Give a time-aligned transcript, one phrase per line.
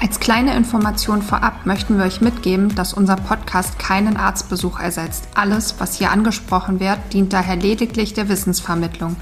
[0.00, 5.28] Als kleine Information vorab möchten wir euch mitgeben, dass unser Podcast keinen Arztbesuch ersetzt.
[5.34, 9.16] Alles, was hier angesprochen wird, dient daher lediglich der Wissensvermittlung.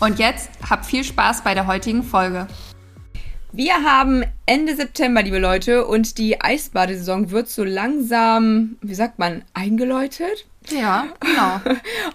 [0.00, 2.46] Und jetzt habt viel Spaß bei der heutigen Folge.
[3.50, 9.42] Wir haben Ende September, liebe Leute, und die Eisbadesaison wird so langsam, wie sagt man,
[9.54, 10.46] eingeläutet.
[10.70, 11.60] Ja, genau.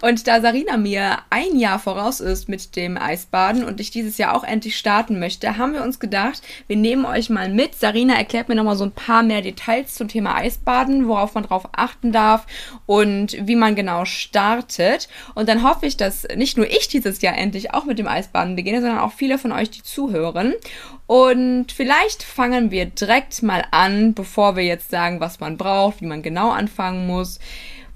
[0.02, 4.36] und da Sarina mir ein Jahr voraus ist mit dem Eisbaden und ich dieses Jahr
[4.36, 7.74] auch endlich starten möchte, haben wir uns gedacht, wir nehmen euch mal mit.
[7.74, 11.68] Sarina erklärt mir nochmal so ein paar mehr Details zum Thema Eisbaden, worauf man drauf
[11.72, 12.46] achten darf
[12.86, 15.08] und wie man genau startet.
[15.34, 18.56] Und dann hoffe ich, dass nicht nur ich dieses Jahr endlich auch mit dem Eisbaden
[18.56, 20.54] beginne, sondern auch viele von euch, die zuhören.
[21.06, 26.06] Und vielleicht fangen wir direkt mal an, bevor wir jetzt sagen, was man braucht, wie
[26.06, 27.38] man genau anfangen muss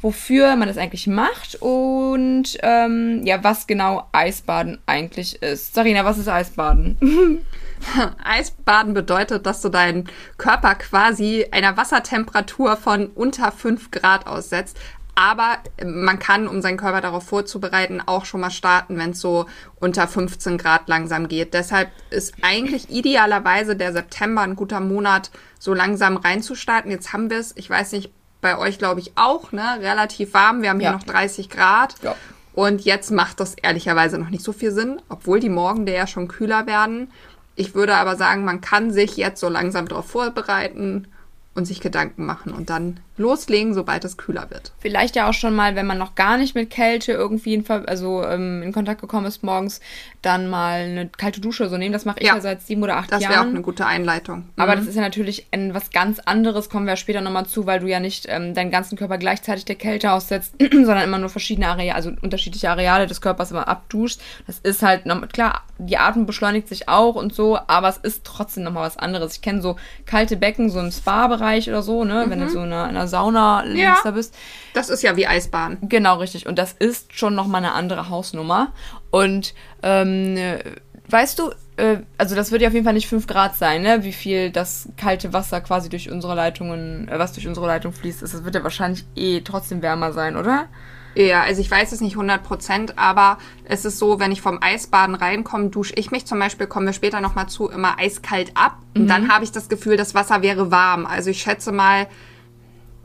[0.01, 5.75] wofür man das eigentlich macht und ähm, ja, was genau Eisbaden eigentlich ist.
[5.75, 7.45] Sarina, was ist Eisbaden?
[8.25, 14.79] Eisbaden bedeutet, dass du deinen Körper quasi einer Wassertemperatur von unter 5 Grad aussetzt.
[15.17, 19.47] Aber man kann, um seinen Körper darauf vorzubereiten, auch schon mal starten, wenn es so
[19.81, 21.55] unter 15 Grad langsam geht.
[21.55, 26.93] Deshalb ist eigentlich idealerweise der September ein guter Monat, so langsam reinzustarten.
[26.93, 29.78] Jetzt haben wir es, ich weiß nicht, bei euch, glaube ich, auch, ne?
[29.81, 30.62] Relativ warm.
[30.62, 30.91] Wir haben ja.
[30.91, 31.94] hier noch 30 Grad.
[32.03, 32.14] Ja.
[32.55, 36.06] Und jetzt macht das ehrlicherweise noch nicht so viel Sinn, obwohl die Morgen der ja
[36.06, 37.11] schon kühler werden.
[37.55, 41.08] Ich würde aber sagen, man kann sich jetzt so langsam darauf vorbereiten
[41.55, 44.72] und sich Gedanken machen und dann loslegen, sobald es kühler wird.
[44.78, 48.24] Vielleicht ja auch schon mal, wenn man noch gar nicht mit Kälte irgendwie in, also,
[48.24, 49.80] ähm, in Kontakt gekommen ist morgens,
[50.22, 51.92] dann mal eine kalte Dusche so nehmen.
[51.92, 53.30] Das mache ich ja, ja seit sieben oder acht das Jahren.
[53.30, 54.39] Das wäre auch eine gute Einleitung.
[54.39, 54.44] Mhm.
[54.56, 57.80] Aber das ist ja natürlich ein, was ganz anderes, kommen wir später nochmal zu, weil
[57.80, 61.68] du ja nicht ähm, deinen ganzen Körper gleichzeitig der Kälte aussetzt, sondern immer nur verschiedene
[61.68, 64.20] Areale, also unterschiedliche Areale des Körpers immer abduschst.
[64.46, 68.64] Das ist halt, klar, die Atmung beschleunigt sich auch und so, aber es ist trotzdem
[68.64, 69.34] nochmal was anderes.
[69.34, 69.77] Ich kenne so
[70.07, 72.30] kalte Becken, so im Spa-Bereich oder so, ne, mhm.
[72.30, 74.35] wenn du so in einer, in einer Sauna links da bist.
[74.74, 75.79] Das ist ja wie Eisbahn.
[75.83, 76.46] Genau, richtig.
[76.46, 78.73] Und das ist schon nochmal eine andere Hausnummer.
[79.11, 80.36] Und ähm,
[81.08, 84.05] weißt du, äh, also das wird ja auf jeden Fall nicht 5 Grad sein, ne?
[84.05, 88.23] Wie viel das kalte Wasser quasi durch unsere Leitungen, äh, was durch unsere Leitung fließt,
[88.23, 88.35] ist.
[88.35, 90.69] Das wird ja wahrscheinlich eh trotzdem wärmer sein, oder?
[91.14, 94.63] Ja, also ich weiß es nicht 100 Prozent, aber es ist so, wenn ich vom
[94.63, 98.79] Eisbaden reinkomme, dusche ich mich zum Beispiel, kommen wir später nochmal zu, immer eiskalt ab.
[98.95, 99.02] Mhm.
[99.02, 101.07] Und dann habe ich das Gefühl, das Wasser wäre warm.
[101.07, 102.07] Also ich schätze mal,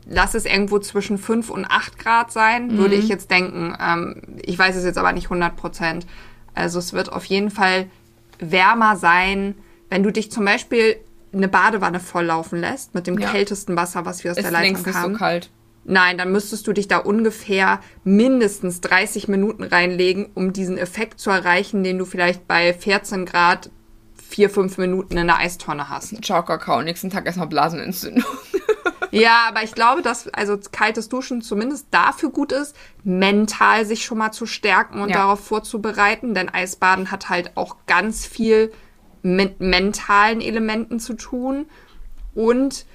[0.06, 2.78] lass es irgendwo zwischen 5 und 8 Grad sein, mhm.
[2.78, 3.76] würde ich jetzt denken.
[3.80, 6.06] Ähm, ich weiß es jetzt aber nicht 100 Prozent.
[6.54, 7.86] Also es wird auf jeden Fall
[8.38, 9.54] wärmer sein,
[9.90, 10.96] wenn du dich zum Beispiel
[11.32, 13.30] eine Badewanne volllaufen lässt mit dem ja.
[13.30, 15.10] kältesten Wasser, was wir aus ist der Leitung haben.
[15.10, 15.50] Nicht so kalt.
[15.86, 21.30] Nein, dann müsstest du dich da ungefähr mindestens 30 Minuten reinlegen, um diesen Effekt zu
[21.30, 23.70] erreichen, den du vielleicht bei 14 Grad
[24.16, 26.24] vier, fünf Minuten in der Eistonne hast.
[26.24, 26.80] Ciao, Kakao.
[26.82, 28.24] Nächsten Tag erstmal Blasenentzündung.
[29.20, 34.18] Ja, aber ich glaube, dass also kaltes Duschen zumindest dafür gut ist, mental sich schon
[34.18, 35.16] mal zu stärken und ja.
[35.16, 36.34] darauf vorzubereiten.
[36.34, 38.72] Denn Eisbaden hat halt auch ganz viel
[39.22, 41.66] mit mentalen Elementen zu tun.
[42.34, 42.86] Und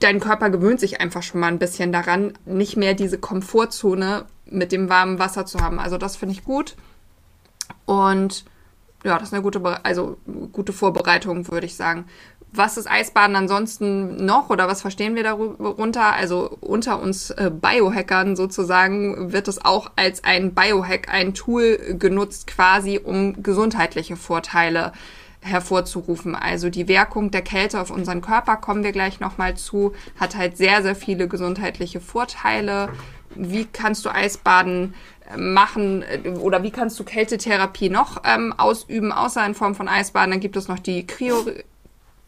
[0.00, 4.72] dein Körper gewöhnt sich einfach schon mal ein bisschen daran, nicht mehr diese Komfortzone mit
[4.72, 5.78] dem warmen Wasser zu haben.
[5.78, 6.76] Also das finde ich gut.
[7.84, 8.44] Und
[9.04, 10.18] ja, das ist eine gute, also
[10.52, 12.06] gute Vorbereitung, würde ich sagen.
[12.52, 16.14] Was ist Eisbaden ansonsten noch oder was verstehen wir darunter?
[16.14, 22.46] Also unter uns äh, Biohackern sozusagen wird es auch als ein Biohack, ein Tool genutzt
[22.46, 24.92] quasi, um gesundheitliche Vorteile
[25.42, 26.34] hervorzurufen.
[26.34, 30.56] Also die Wirkung der Kälte auf unseren Körper, kommen wir gleich nochmal zu, hat halt
[30.56, 32.88] sehr, sehr viele gesundheitliche Vorteile.
[33.34, 34.94] Wie kannst du Eisbaden
[35.36, 40.30] machen äh, oder wie kannst du Kältetherapie noch ähm, ausüben, außer in Form von Eisbaden?
[40.30, 41.44] Dann gibt es noch die Kryo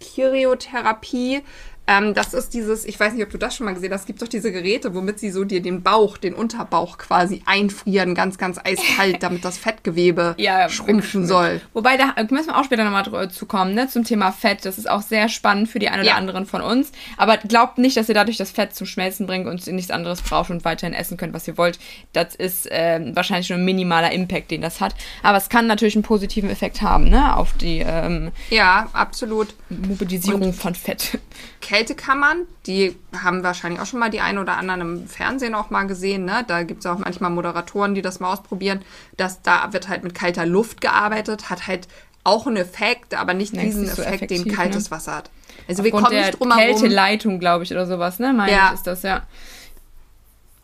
[0.00, 1.42] Kyriotherapie.
[1.88, 4.06] Ähm, das ist dieses, ich weiß nicht, ob du das schon mal gesehen hast, es
[4.06, 8.36] gibt doch diese Geräte, womit sie so dir den Bauch, den Unterbauch quasi einfrieren, ganz,
[8.36, 11.62] ganz eiskalt, damit das Fettgewebe ja, schrumpfen soll.
[11.72, 14.66] Wobei, da müssen wir auch später nochmal zu kommen, ne, zum Thema Fett.
[14.66, 16.16] Das ist auch sehr spannend für die einen oder ja.
[16.16, 16.92] anderen von uns.
[17.16, 20.50] Aber glaubt nicht, dass ihr dadurch das Fett zum Schmelzen bringt und nichts anderes braucht
[20.50, 21.78] und weiterhin essen könnt, was ihr wollt.
[22.12, 24.94] Das ist äh, wahrscheinlich nur ein minimaler Impact, den das hat.
[25.22, 29.54] Aber es kann natürlich einen positiven Effekt haben, ne, auf die ähm, ja, absolut.
[29.70, 31.18] Mobilisierung und von Fett.
[31.60, 35.70] Kälte Kältekammern, die haben wahrscheinlich auch schon mal die einen oder anderen im Fernsehen auch
[35.70, 36.24] mal gesehen.
[36.24, 36.44] Ne?
[36.46, 38.82] Da gibt es auch manchmal Moderatoren, die das mal ausprobieren.
[39.16, 41.86] Dass da wird halt mit kalter Luft gearbeitet, hat halt
[42.24, 44.96] auch einen Effekt, aber nicht ja, diesen so Effekt, den kaltes ne?
[44.96, 45.30] Wasser hat.
[45.68, 46.80] Also Aufgrund wir kommen nicht drum herum.
[46.80, 48.32] Kälteleitung, glaube ich, oder sowas, ne?
[48.32, 48.70] Meine ja.
[48.70, 49.22] ist das, ja.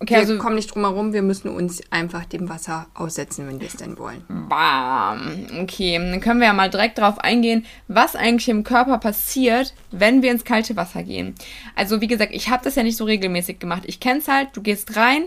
[0.05, 3.59] Okay, wir also, kommen nicht drum herum, wir müssen uns einfach dem Wasser aussetzen, wenn
[3.59, 4.23] wir es denn wollen.
[4.29, 5.47] Bam.
[5.63, 10.21] Okay, dann können wir ja mal direkt darauf eingehen, was eigentlich im Körper passiert, wenn
[10.21, 11.35] wir ins kalte Wasser gehen.
[11.75, 13.85] Also wie gesagt, ich habe das ja nicht so regelmäßig gemacht.
[13.87, 15.25] Ich kenne es halt, du gehst rein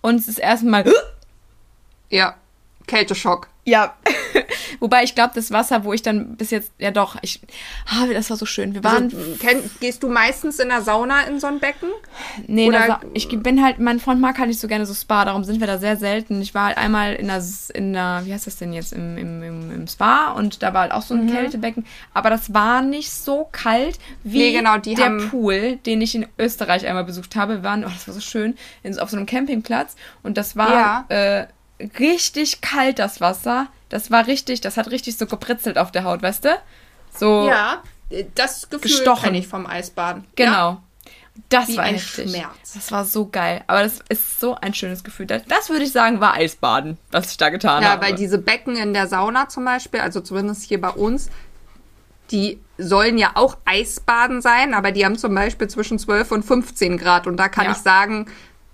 [0.00, 0.84] und es ist erstmal...
[2.08, 2.36] Ja,
[2.86, 3.48] Kälteschock.
[3.64, 3.96] Ja,
[4.80, 7.40] wobei ich glaube, das Wasser, wo ich dann bis jetzt, ja doch, ich,
[7.86, 8.74] ah, das war so schön.
[8.74, 9.04] Wir waren.
[9.04, 11.90] Also, kenn, gehst du meistens in der Sauna in so ein Becken?
[12.46, 13.00] Nee, Oder?
[13.14, 15.66] ich bin halt, mein Freund mag halt nicht so gerne so Spa, darum sind wir
[15.66, 16.40] da sehr selten.
[16.42, 17.42] Ich war halt einmal in der,
[17.74, 20.82] in der wie heißt das denn jetzt, im, im, im, im Spa und da war
[20.82, 21.32] halt auch so ein mhm.
[21.32, 21.84] Kältebecken,
[22.14, 26.86] aber das war nicht so kalt wie nee, genau, der Pool, den ich in Österreich
[26.86, 27.56] einmal besucht habe.
[27.56, 30.72] Wir waren, oh, das war so schön, in, auf so einem Campingplatz und das war,
[30.72, 31.04] ja.
[31.08, 31.46] äh,
[31.98, 33.68] richtig kalt, das Wasser.
[33.90, 36.58] Das war richtig, das hat richtig so gepritzelt auf der Haut, weißt du?
[37.14, 37.46] So.
[37.46, 37.82] Ja,
[38.34, 40.24] das Gefühl kenne ich vom Eisbaden.
[40.36, 40.70] Genau.
[40.70, 40.82] Ja.
[41.48, 42.30] Das Wie war ein heftig.
[42.30, 42.72] Schmerz.
[42.74, 43.62] Das war so geil.
[43.66, 45.26] Aber das ist so ein schönes Gefühl.
[45.26, 48.04] Das, das würde ich sagen, war Eisbaden, was ich da getan ja, habe.
[48.04, 51.30] Ja, weil diese Becken in der Sauna zum Beispiel, also zumindest hier bei uns,
[52.30, 56.98] die sollen ja auch Eisbaden sein, aber die haben zum Beispiel zwischen 12 und 15
[56.98, 57.26] Grad.
[57.26, 57.72] Und da kann ja.
[57.72, 58.26] ich sagen,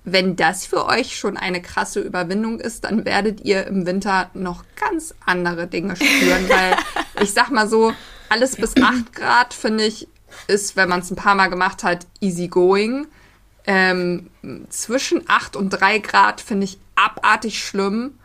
[0.06, 4.64] wenn das für euch schon eine krasse Überwindung ist, dann werdet ihr im Winter noch
[4.80, 6.76] ganz andere Dinge spüren, weil
[7.20, 7.92] ich sag mal so,
[8.28, 10.08] alles bis 8 Grad finde ich
[10.46, 13.08] ist, wenn man es ein paar Mal gemacht hat, easy going.
[13.66, 14.30] Ähm,
[14.68, 18.18] zwischen 8 und 3 Grad finde ich abartig schlimm.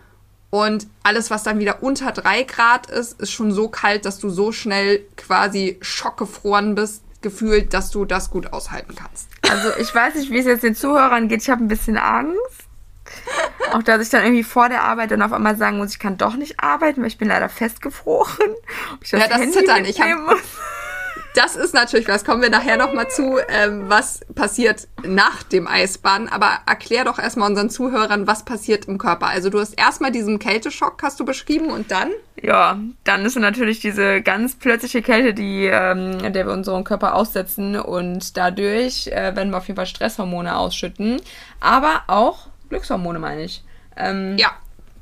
[0.51, 4.29] Und alles, was dann wieder unter 3 Grad ist, ist schon so kalt, dass du
[4.29, 9.29] so schnell quasi schockgefroren bist, gefühlt, dass du das gut aushalten kannst.
[9.51, 11.41] Also ich weiß nicht, wie es jetzt den Zuhörern geht.
[11.41, 12.39] Ich habe ein bisschen Angst.
[13.73, 16.17] Auch dass ich dann irgendwie vor der Arbeit dann auf einmal sagen muss, ich kann
[16.17, 18.55] doch nicht arbeiten, weil ich bin leider festgefroren.
[19.01, 19.83] Das ja, das Handy Zittern.
[19.83, 20.37] Ich habe
[21.35, 26.27] das ist natürlich was, kommen wir nachher nochmal zu, ähm, was passiert nach dem Eisbaden.
[26.27, 29.27] Aber erklär doch erstmal unseren Zuhörern, was passiert im Körper.
[29.27, 32.11] Also du hast erstmal diesen Kälteschock, hast du beschrieben, und dann?
[32.41, 37.79] Ja, dann ist natürlich diese ganz plötzliche Kälte, die, ähm, der wir unseren Körper aussetzen.
[37.79, 41.21] Und dadurch äh, werden wir auf jeden Fall Stresshormone ausschütten.
[41.59, 43.63] Aber auch Glückshormone, meine ich.
[43.95, 44.51] Ähm, ja,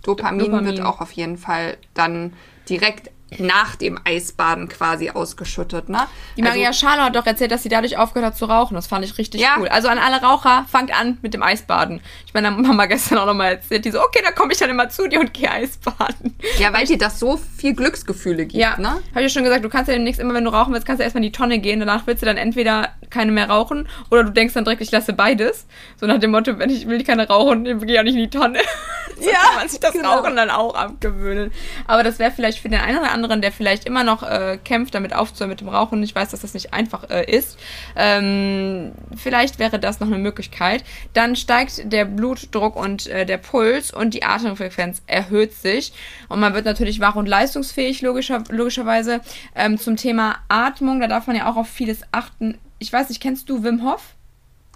[0.03, 2.33] Dopamin, Dopamin wird auch auf jeden Fall dann
[2.67, 6.07] direkt nach dem Eisbaden quasi ausgeschüttet, ne?
[6.37, 8.75] Die Maria also, Scharlau hat doch erzählt, dass sie dadurch aufgehört hat zu rauchen.
[8.75, 9.55] Das fand ich richtig ja.
[9.59, 9.67] cool.
[9.67, 12.01] Also an alle Raucher, fangt an mit dem Eisbaden.
[12.25, 14.89] Ich meine, Mama gestern auch nochmal erzählt, die so, okay, da komme ich dann immer
[14.89, 16.35] zu dir und gehe Eisbaden.
[16.57, 18.77] Ja, weil dir das so viel Glücksgefühle gibt, ja.
[18.77, 19.01] ne?
[19.13, 21.03] Habe ich schon gesagt, du kannst ja demnächst immer, wenn du rauchen willst, kannst du
[21.03, 21.79] erstmal in die Tonne gehen.
[21.79, 25.13] Danach willst du dann entweder keine mehr rauchen oder du denkst dann direkt, ich lasse
[25.13, 25.65] beides.
[25.97, 28.15] So nach dem Motto, wenn ich will ich keine rauchen, dann gehe ich auch nicht
[28.15, 28.59] in die Tonne.
[29.19, 30.17] so ja, kann man sich das genau.
[30.17, 31.51] Rauchen dann auch abgewöhnen.
[31.87, 34.95] Aber das wäre vielleicht für den einen oder anderen, der vielleicht immer noch äh, kämpft,
[34.95, 36.01] damit aufzuhören mit dem Rauchen.
[36.03, 37.57] Ich weiß, dass das nicht einfach äh, ist.
[37.95, 40.83] Ähm, vielleicht wäre das noch eine Möglichkeit.
[41.13, 45.93] Dann steigt der Blutdruck und äh, der Puls und die Atemfrequenz erhöht sich.
[46.27, 49.21] Und man wird natürlich wach und leistungsfähig, logischer, logischerweise.
[49.55, 52.57] Ähm, zum Thema Atmung, da darf man ja auch auf vieles achten.
[52.79, 54.15] Ich weiß nicht, kennst du Wim Hof?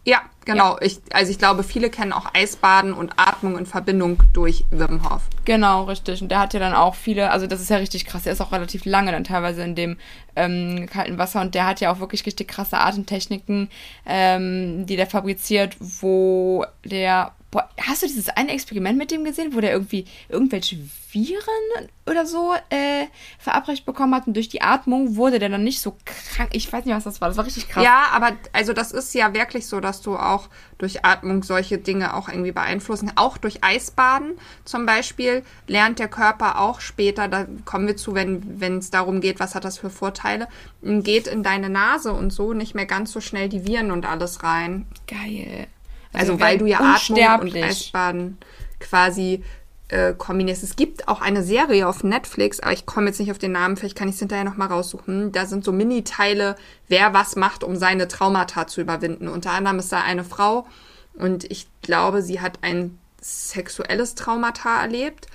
[0.06, 0.74] Ja, genau.
[0.74, 0.82] Ja.
[0.82, 5.22] Ich, also ich glaube, viele kennen auch Eisbaden und Atmung in Verbindung durch Wim Hof.
[5.46, 6.22] Genau, richtig.
[6.22, 8.24] Und der hat ja dann auch viele, also das ist ja richtig krass.
[8.24, 9.98] Der ist auch relativ lange dann teilweise in dem
[10.36, 13.70] ähm, kalten Wasser und der hat ja auch wirklich richtig krasse Atemtechniken,
[14.06, 19.54] ähm, die der fabriziert, wo der Boah, hast du dieses eine Experiment mit dem gesehen,
[19.54, 20.76] wo der irgendwie irgendwelche
[21.12, 23.06] Viren oder so äh,
[23.38, 26.50] verabreicht bekommen hat und durch die Atmung wurde der dann nicht so krank.
[26.54, 27.28] Ich weiß nicht, was das war.
[27.28, 27.84] Das war richtig krass.
[27.84, 32.16] Ja, aber also das ist ja wirklich so, dass du auch durch Atmung solche Dinge
[32.16, 33.12] auch irgendwie beeinflussen.
[33.18, 34.34] Auch durch Eisbaden
[34.66, 39.40] zum Beispiel lernt der Körper auch später, da kommen wir zu, wenn es darum geht,
[39.40, 40.48] was hat das für Vorteile,
[40.82, 44.42] geht in deine Nase und so nicht mehr ganz so schnell die Viren und alles
[44.42, 44.88] rein.
[45.06, 45.68] Geil.
[46.14, 48.38] Also, also weil du ja Atmung und Eisbaden
[48.80, 49.44] quasi
[49.90, 50.64] äh, kombinierst.
[50.64, 53.78] Es gibt auch eine Serie auf Netflix, aber ich komme jetzt nicht auf den Namen,
[53.78, 55.32] vielleicht kann ich es hinterher nochmal raussuchen.
[55.32, 56.56] Da sind so Mini-Teile,
[56.88, 59.28] wer was macht, um seine Traumata zu überwinden.
[59.28, 60.66] Unter anderem ist da eine Frau
[61.14, 65.28] und ich glaube, sie hat ein sexuelles Traumata erlebt.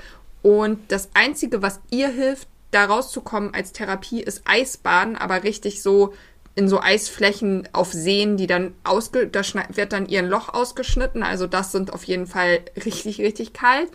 [0.43, 6.13] Und das Einzige, was ihr hilft, da rauszukommen als Therapie, ist Eisbaden, aber richtig so
[6.59, 11.23] in so Eisflächen auf Seen, die dann ausge, da wird dann ihr Loch ausgeschnitten.
[11.23, 13.89] Also das sind auf jeden Fall richtig, richtig kalt.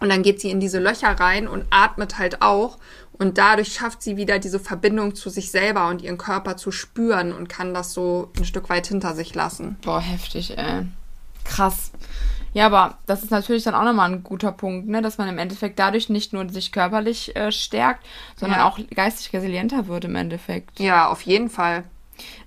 [0.00, 2.78] Und dann geht sie in diese Löcher rein und atmet halt auch.
[3.12, 7.32] Und dadurch schafft sie wieder diese Verbindung zu sich selber und ihren Körper zu spüren
[7.32, 9.76] und kann das so ein Stück weit hinter sich lassen.
[9.82, 10.86] Boah, heftig, ey.
[11.44, 11.92] Krass.
[12.56, 15.02] Ja, aber das ist natürlich dann auch nochmal ein guter Punkt, ne?
[15.02, 18.66] dass man im Endeffekt dadurch nicht nur sich körperlich äh, stärkt, sondern ja.
[18.66, 20.80] auch geistig resilienter wird im Endeffekt.
[20.80, 21.84] Ja, auf jeden Fall.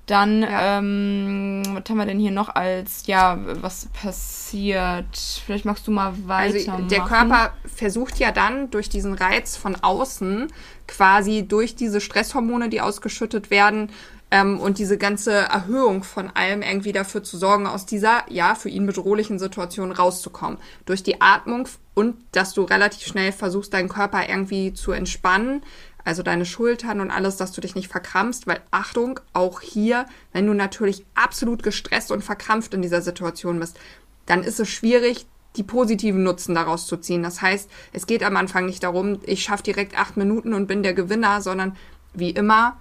[0.08, 0.80] Dann, ja.
[0.80, 5.16] ähm, was haben wir denn hier noch als, ja, was passiert?
[5.46, 6.74] Vielleicht magst du mal weiter.
[6.74, 10.52] Also der Körper versucht ja dann durch diesen Reiz von außen
[10.88, 13.92] quasi durch diese Stresshormone, die ausgeschüttet werden,
[14.32, 18.70] ähm, und diese ganze Erhöhung von allem irgendwie dafür zu sorgen, aus dieser, ja, für
[18.70, 20.60] ihn bedrohlichen Situation rauszukommen.
[20.86, 25.64] Durch die Atmung und dass du relativ schnell versuchst, deinen Körper irgendwie zu entspannen,
[26.06, 30.48] also deine Schultern und alles, dass du dich nicht verkrampfst, weil Achtung, auch hier, wenn
[30.48, 33.78] du natürlich absolut gestresst und verkrampft in dieser Situation bist,
[34.26, 37.24] dann ist es schwierig, die positiven Nutzen daraus zu ziehen.
[37.24, 40.84] Das heißt, es geht am Anfang nicht darum, ich schaffe direkt acht Minuten und bin
[40.84, 41.76] der Gewinner, sondern
[42.14, 42.78] wie immer,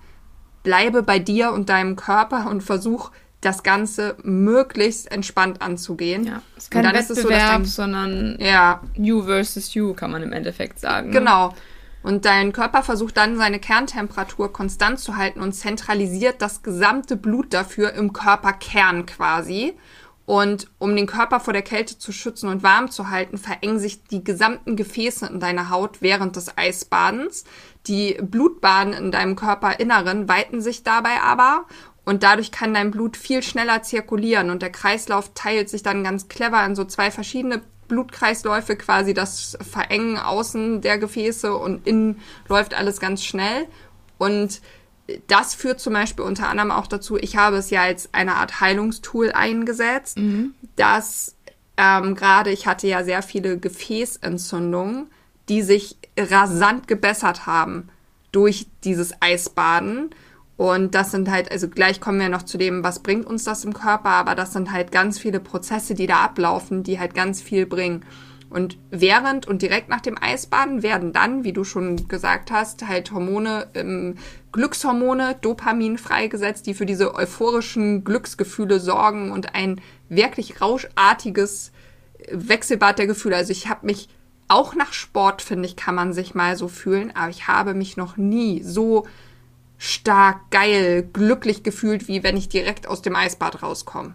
[0.68, 3.10] bleibe bei dir und deinem Körper und versuch
[3.40, 6.26] das Ganze möglichst entspannt anzugehen.
[6.26, 8.82] Ja, es ist kein Wettbewerb, ist so, dann, sondern ja.
[8.94, 11.10] you versus you, kann man im Endeffekt sagen.
[11.10, 11.54] Genau.
[12.02, 17.54] Und dein Körper versucht dann seine Kerntemperatur konstant zu halten und zentralisiert das gesamte Blut
[17.54, 19.75] dafür im Körperkern quasi.
[20.26, 24.04] Und um den Körper vor der Kälte zu schützen und warm zu halten, verengen sich
[24.04, 27.44] die gesamten Gefäße in deiner Haut während des Eisbadens.
[27.88, 31.66] Die Blutbahnen in deinem Körperinneren weiten sich dabei aber
[32.04, 36.28] und dadurch kann dein Blut viel schneller zirkulieren und der Kreislauf teilt sich dann ganz
[36.28, 42.75] clever in so zwei verschiedene Blutkreisläufe quasi das Verengen außen der Gefäße und innen läuft
[42.75, 43.66] alles ganz schnell.
[44.18, 44.61] Und
[45.26, 48.61] das führt zum Beispiel unter anderem auch dazu, ich habe es ja als eine Art
[48.61, 50.54] Heilungstool eingesetzt, mhm.
[50.76, 51.37] dass
[51.78, 55.11] ähm, gerade ich hatte ja sehr viele Gefäßentzündungen,
[55.48, 57.88] die sich rasant gebessert haben
[58.32, 60.10] durch dieses Eisbaden.
[60.56, 63.64] Und das sind halt, also gleich kommen wir noch zu dem, was bringt uns das
[63.64, 67.40] im Körper, aber das sind halt ganz viele Prozesse, die da ablaufen, die halt ganz
[67.40, 68.04] viel bringen.
[68.50, 73.12] Und während und direkt nach dem Eisbaden werden dann, wie du schon gesagt hast, halt
[73.12, 74.16] Hormone, ähm,
[74.52, 81.72] Glückshormone, Dopamin freigesetzt, die für diese euphorischen Glücksgefühle sorgen und ein wirklich rauschartiges
[82.32, 83.36] Wechselbad der Gefühle.
[83.36, 84.08] Also ich habe mich
[84.48, 87.96] auch nach Sport, finde ich, kann man sich mal so fühlen, aber ich habe mich
[87.96, 89.06] noch nie so
[89.76, 94.14] stark, geil, glücklich gefühlt, wie wenn ich direkt aus dem Eisbad rauskomme.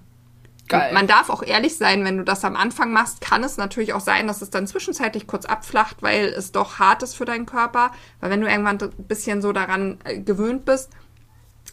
[0.67, 0.93] Geil.
[0.93, 4.01] Man darf auch ehrlich sein, wenn du das am Anfang machst, kann es natürlich auch
[4.01, 7.91] sein, dass es dann zwischenzeitlich kurz abflacht, weil es doch hart ist für deinen Körper.
[8.19, 10.89] Weil wenn du irgendwann ein bisschen so daran äh, gewöhnt bist,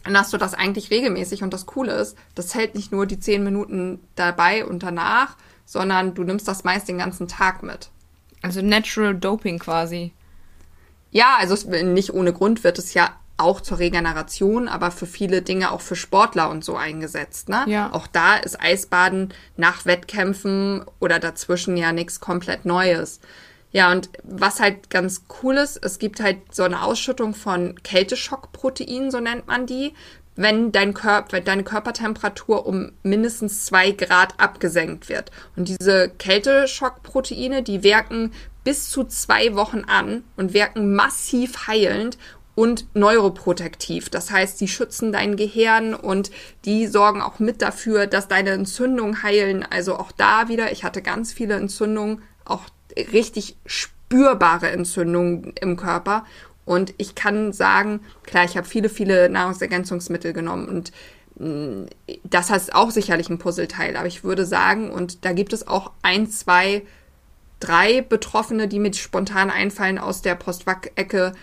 [0.03, 1.41] dann hast du das eigentlich regelmäßig.
[1.41, 6.13] Und das Coole ist, das hält nicht nur die zehn Minuten dabei und danach, sondern
[6.13, 7.89] du nimmst das meist den ganzen Tag mit.
[8.41, 10.13] Also Natural Doping quasi.
[11.11, 15.71] Ja, also nicht ohne Grund wird es ja auch zur Regeneration, aber für viele Dinge
[15.71, 17.49] auch für Sportler und so eingesetzt.
[17.49, 17.63] Ne?
[17.67, 17.91] Ja.
[17.91, 23.19] Auch da ist Eisbaden nach Wettkämpfen oder dazwischen ja nichts komplett Neues.
[23.73, 29.11] Ja, und was halt ganz cool ist, es gibt halt so eine Ausschüttung von Kälteschockproteinen,
[29.11, 29.93] so nennt man die,
[30.35, 35.31] wenn dein Körper, deine Körpertemperatur um mindestens zwei Grad abgesenkt wird.
[35.55, 38.31] Und diese Kälteschockproteine, die wirken
[38.63, 42.17] bis zu zwei Wochen an und wirken massiv heilend
[42.55, 44.09] und neuroprotektiv.
[44.09, 46.31] Das heißt, sie schützen dein Gehirn und
[46.65, 49.65] die sorgen auch mit dafür, dass deine Entzündungen heilen.
[49.69, 52.63] Also auch da wieder, ich hatte ganz viele Entzündungen, auch
[53.13, 56.25] richtig spürbare Entzündungen im Körper.
[56.65, 60.91] Und ich kann sagen, klar, ich habe viele, viele Nahrungsergänzungsmittel genommen und
[61.39, 61.87] mm,
[62.23, 65.91] das heißt auch sicherlich ein Puzzleteil, aber ich würde sagen, und da gibt es auch
[66.01, 66.83] ein, zwei,
[67.59, 71.33] drei Betroffene, die mir spontan einfallen aus der Postwack-Ecke,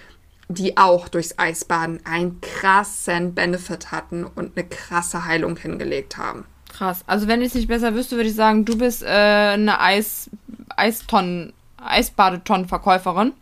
[0.48, 6.44] die auch durchs Eisbaden einen krassen Benefit hatten und eine krasse Heilung hingelegt haben.
[6.72, 7.02] Krass.
[7.06, 10.30] Also wenn ich es nicht besser wüsste, würde ich sagen, du bist äh, eine Eis,
[10.76, 13.32] Eistonnen, Eisbadetonnenverkäuferin.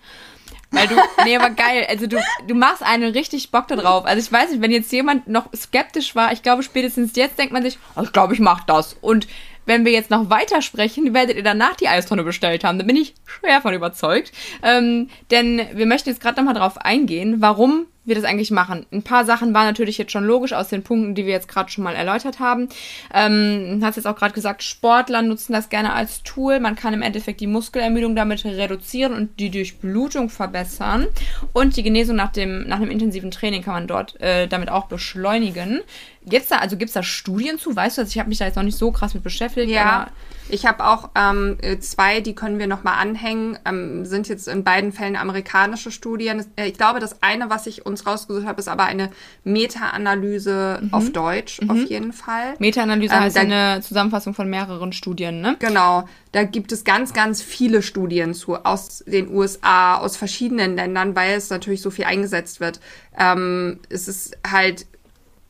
[0.70, 4.04] Weil du, nee, aber geil, also du, du machst einen richtig Bock da drauf.
[4.04, 7.52] Also ich weiß nicht, wenn jetzt jemand noch skeptisch war, ich glaube spätestens jetzt denkt
[7.52, 8.96] man sich, oh, ich glaube, ich mach das.
[9.00, 9.26] Und
[9.64, 12.78] wenn wir jetzt noch weiter sprechen, werdet ihr danach die Eistonne bestellt haben.
[12.78, 14.32] Da bin ich schwer von überzeugt.
[14.62, 18.86] Ähm, denn wir möchten jetzt gerade nochmal drauf eingehen, warum wir das eigentlich machen.
[18.92, 21.70] Ein paar Sachen waren natürlich jetzt schon logisch aus den Punkten, die wir jetzt gerade
[21.70, 22.68] schon mal erläutert haben.
[23.12, 26.60] Ähm, hast jetzt auch gerade gesagt, Sportler nutzen das gerne als Tool.
[26.60, 31.06] Man kann im Endeffekt die Muskelermüdung damit reduzieren und die Durchblutung verbessern.
[31.52, 34.86] Und die Genesung nach dem, nach einem intensiven Training kann man dort äh, damit auch
[34.86, 35.80] beschleunigen.
[36.28, 37.74] Gibt's da, also gibt's da Studien zu?
[37.74, 39.70] Weißt du, also ich habe mich da jetzt noch nicht so krass mit beschäftigt.
[39.70, 40.08] Ja,
[40.48, 44.92] ich habe auch ähm, zwei, die können wir nochmal anhängen, ähm, sind jetzt in beiden
[44.92, 46.44] Fällen amerikanische Studien.
[46.56, 49.10] Äh, ich glaube, das eine, was ich uns rausgesucht habe, ist aber eine
[49.44, 50.94] Meta-Analyse mhm.
[50.94, 51.70] auf Deutsch, mhm.
[51.70, 52.54] auf jeden Fall.
[52.58, 55.56] Meta-Analyse ähm, heißt eine Zusammenfassung von mehreren Studien, ne?
[55.58, 61.16] Genau, da gibt es ganz, ganz viele Studien zu, aus den USA, aus verschiedenen Ländern,
[61.16, 62.80] weil es natürlich so viel eingesetzt wird.
[63.18, 64.86] Ähm, es ist halt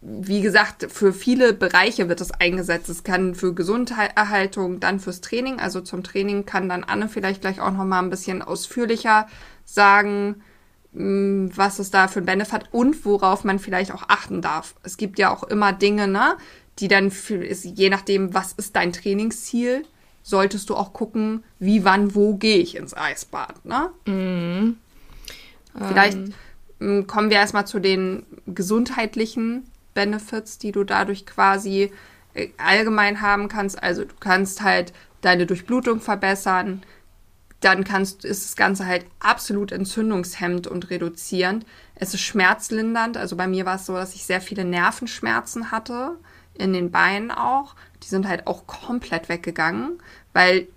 [0.09, 2.89] wie gesagt, für viele Bereiche wird es eingesetzt.
[2.89, 5.59] Es kann für Gesunderhaltung, dann fürs Training.
[5.59, 9.27] Also zum Training kann dann Anne vielleicht gleich auch noch mal ein bisschen ausführlicher
[9.65, 10.43] sagen,
[10.93, 14.77] mm, was es da für ein Benefit hat und worauf man vielleicht auch achten darf.
[14.85, 16.37] Es gibt ja auch immer Dinge, ne,
[16.79, 19.85] die dann für, je nachdem, was ist dein Trainingsziel,
[20.23, 23.91] solltest du auch gucken, wie, wann, wo gehe ich ins Eisbad, ne?
[24.07, 24.77] Mhm.
[25.89, 26.19] Vielleicht
[26.81, 27.07] ähm.
[27.09, 29.65] kommen wir erstmal zu den gesundheitlichen
[29.97, 31.91] Benefits, die du dadurch quasi
[32.35, 33.83] äh, allgemein haben kannst.
[33.83, 36.83] Also du kannst halt deine Durchblutung verbessern.
[37.61, 41.67] Dann kannst, ist das Ganze halt absolut entzündungshemmend und reduzierend.
[41.97, 43.17] Es ist schmerzlindernd.
[43.17, 46.13] Also bei mir war es so, dass ich sehr viele Nervenschmerzen hatte.
[46.55, 47.75] In den Beinen auch.
[48.03, 49.99] Die sind halt auch komplett weggegangen,
[50.33, 50.69] weil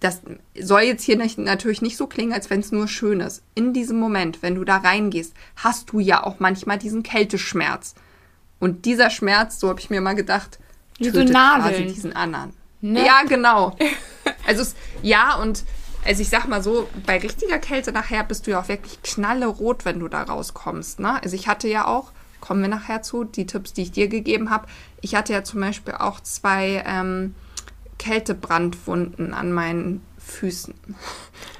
[0.00, 0.20] das
[0.60, 3.42] soll jetzt hier nicht, natürlich nicht so klingen, als wenn es nur schön ist.
[3.54, 7.94] In diesem Moment, wenn du da reingehst, hast du ja auch manchmal diesen Kälteschmerz.
[8.58, 10.58] Und dieser Schmerz, so habe ich mir mal gedacht,
[10.98, 12.52] tötet so quasi diesen anderen.
[12.80, 13.04] Ne?
[13.04, 13.76] Ja, genau.
[14.46, 15.64] Also es, ja, und
[16.04, 19.86] also ich sag mal so, bei richtiger Kälte nachher bist du ja auch wirklich knallerot,
[19.86, 21.00] wenn du da rauskommst.
[21.00, 21.22] Ne?
[21.22, 24.50] Also ich hatte ja auch, kommen wir nachher zu, die Tipps, die ich dir gegeben
[24.50, 24.66] habe.
[25.00, 27.34] Ich hatte ja zum Beispiel auch zwei ähm,
[27.98, 30.74] Kältebrandwunden an meinen Füßen.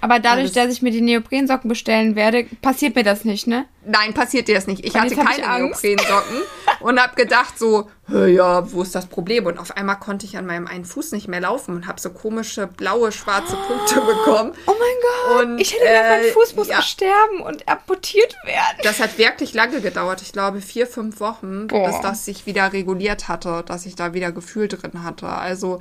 [0.01, 3.67] Aber dadurch, dass ich mir die Neoprensocken bestellen werde, passiert mir das nicht, ne?
[3.87, 4.85] Nein, passiert dir das nicht.
[4.85, 6.43] Ich hatte keine Neoprensocken
[6.81, 9.47] und habe gedacht so, ja, wo ist das Problem?
[9.47, 12.11] Und auf einmal konnte ich an meinem einen Fuß nicht mehr laufen und habe so
[12.11, 14.53] komische blaue, schwarze Punkte bekommen.
[14.67, 16.83] Oh mein Gott, und, ich hätte gedacht, mein Fuß muss ja.
[16.83, 18.79] sterben und amputiert werden.
[18.83, 20.23] Das hat wirklich lange gedauert.
[20.23, 21.87] Ich glaube vier, fünf Wochen, Boah.
[21.87, 25.29] bis das sich wieder reguliert hatte, dass ich da wieder Gefühl drin hatte.
[25.29, 25.81] Also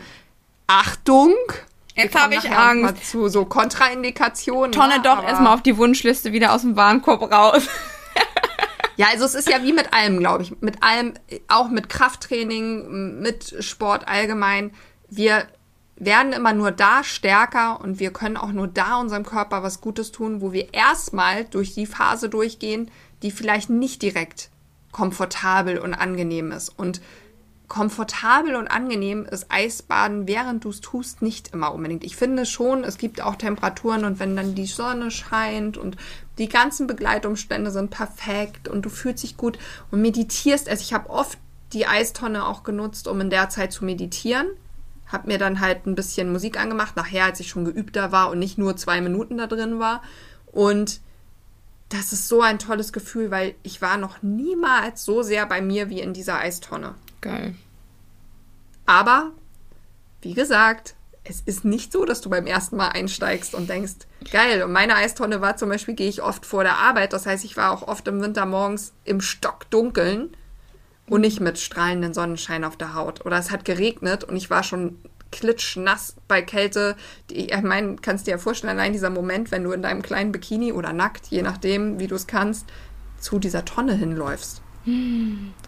[0.68, 1.36] Achtung,
[1.96, 3.10] Jetzt habe ich Angst.
[3.10, 4.72] Zu so Kontraindikationen.
[4.72, 5.02] Tonne ne?
[5.04, 7.68] doch erstmal auf die Wunschliste wieder aus dem Warenkorb raus.
[8.98, 10.60] ja, also es ist ja wie mit allem, glaube ich.
[10.62, 11.14] Mit allem,
[11.48, 14.72] auch mit Krafttraining, mit Sport allgemein.
[15.10, 15.48] Wir
[15.96, 20.12] werden immer nur da stärker und wir können auch nur da unserem Körper was Gutes
[20.12, 22.90] tun, wo wir erstmal durch die Phase durchgehen,
[23.22, 24.50] die vielleicht nicht direkt
[24.92, 26.70] komfortabel und angenehm ist.
[26.70, 27.02] Und
[27.74, 32.04] komfortabel und angenehm ist Eisbaden, während du es tust, nicht immer unbedingt.
[32.04, 35.98] Ich finde schon, es gibt auch Temperaturen und wenn dann die Sonne scheint und
[36.38, 39.58] die ganzen Begleitumstände sind perfekt und du fühlst dich gut
[39.90, 40.70] und meditierst.
[40.70, 41.40] Also ich habe oft
[41.74, 44.46] die Eistonne auch genutzt, um in der Zeit zu meditieren.
[45.12, 48.38] Hab mir dann halt ein bisschen Musik angemacht, nachher, als ich schon geübter war und
[48.38, 50.04] nicht nur zwei Minuten da drin war.
[50.46, 51.02] Und
[51.90, 55.90] das ist so ein tolles Gefühl, weil ich war noch niemals so sehr bei mir
[55.90, 56.94] wie in dieser Eistonne.
[57.20, 57.56] Geil.
[58.86, 59.32] Aber,
[60.22, 64.62] wie gesagt, es ist nicht so, dass du beim ersten Mal einsteigst und denkst, geil.
[64.64, 67.14] Und meine Eistonne war zum Beispiel, gehe ich oft vor der Arbeit.
[67.14, 70.36] Das heißt, ich war auch oft im Winter morgens im Stockdunkeln
[71.08, 73.26] und nicht mit strahlendem Sonnenschein auf der Haut.
[73.26, 75.00] Oder es hat geregnet und ich war schon
[75.32, 76.96] klitschnass bei Kälte.
[77.32, 80.74] Ich meine, kannst dir ja vorstellen, allein dieser Moment, wenn du in deinem kleinen Bikini
[80.74, 82.66] oder nackt, je nachdem, wie du es kannst,
[83.20, 84.62] zu dieser Tonne hinläufst.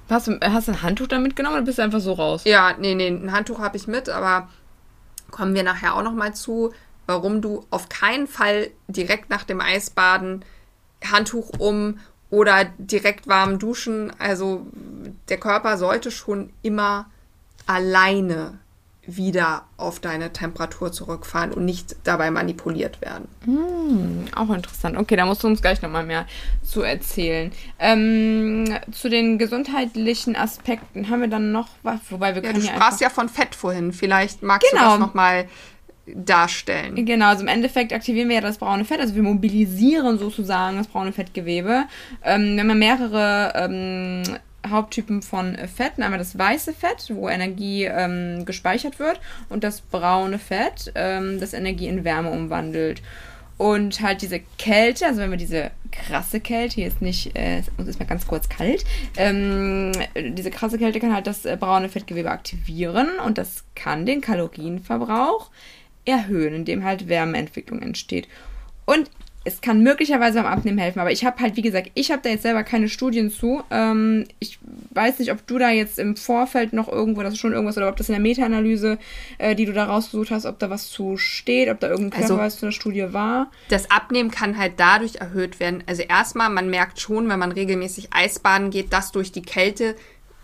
[0.10, 2.44] Hast du, hast du ein Handtuch da mitgenommen oder bist du einfach so raus?
[2.46, 4.50] Ja, nee, nee, ein Handtuch habe ich mit, aber
[5.32, 6.74] kommen wir nachher auch nochmal zu,
[7.08, 10.46] warum du auf keinen Fall direkt nach dem Eisbaden
[11.04, 14.12] Handtuch um oder direkt warm duschen.
[14.20, 14.66] Also
[15.30, 17.08] der Körper sollte schon immer
[17.66, 18.60] alleine
[19.08, 23.28] wieder auf deine Temperatur zurückfahren und nicht dabei manipuliert werden.
[23.44, 24.98] Hm, auch interessant.
[24.98, 26.26] Okay, da musst du uns gleich nochmal mehr
[26.64, 27.52] zu erzählen.
[27.80, 32.68] Ähm, zu den gesundheitlichen Aspekten haben wir dann noch was, wobei wir ja, können du
[32.68, 33.94] sprachst ja von Fett vorhin.
[33.94, 34.84] Vielleicht magst genau.
[34.84, 35.48] du das nochmal
[36.08, 37.06] darstellen.
[37.06, 40.88] Genau, also im Endeffekt aktivieren wir ja das braune Fett, also wir mobilisieren sozusagen das
[40.88, 41.86] braune Fettgewebe.
[42.24, 44.24] Ähm, wenn man mehrere ähm,
[44.70, 46.04] Haupttypen von Fetten.
[46.04, 51.54] Einmal das weiße Fett, wo Energie ähm, gespeichert wird, und das braune Fett, ähm, das
[51.54, 53.02] Energie in Wärme umwandelt.
[53.58, 57.88] Und halt diese Kälte, also wenn wir diese krasse Kälte, hier ist nicht, äh, uns
[57.88, 58.84] ist mal ganz kurz kalt,
[59.16, 64.20] ähm, diese krasse Kälte kann halt das äh, braune Fettgewebe aktivieren und das kann den
[64.20, 65.52] Kalorienverbrauch
[66.04, 68.28] erhöhen, indem halt Wärmeentwicklung entsteht.
[68.86, 69.10] Und
[69.48, 72.30] es kann möglicherweise beim Abnehmen helfen, aber ich habe halt, wie gesagt, ich habe da
[72.30, 73.64] jetzt selber keine Studien zu.
[73.70, 74.58] Ähm, ich
[74.90, 77.88] weiß nicht, ob du da jetzt im Vorfeld noch irgendwo, das ist schon irgendwas, oder
[77.88, 78.98] ob das in der Meta-Analyse,
[79.38, 82.38] äh, die du da rausgesucht hast, ob da was zu steht, ob da irgendein also,
[82.50, 83.52] zu einer Studie war.
[83.70, 85.84] Das Abnehmen kann halt dadurch erhöht werden.
[85.86, 89.96] Also erstmal, man merkt schon, wenn man regelmäßig Eisbaden geht, dass durch die Kälte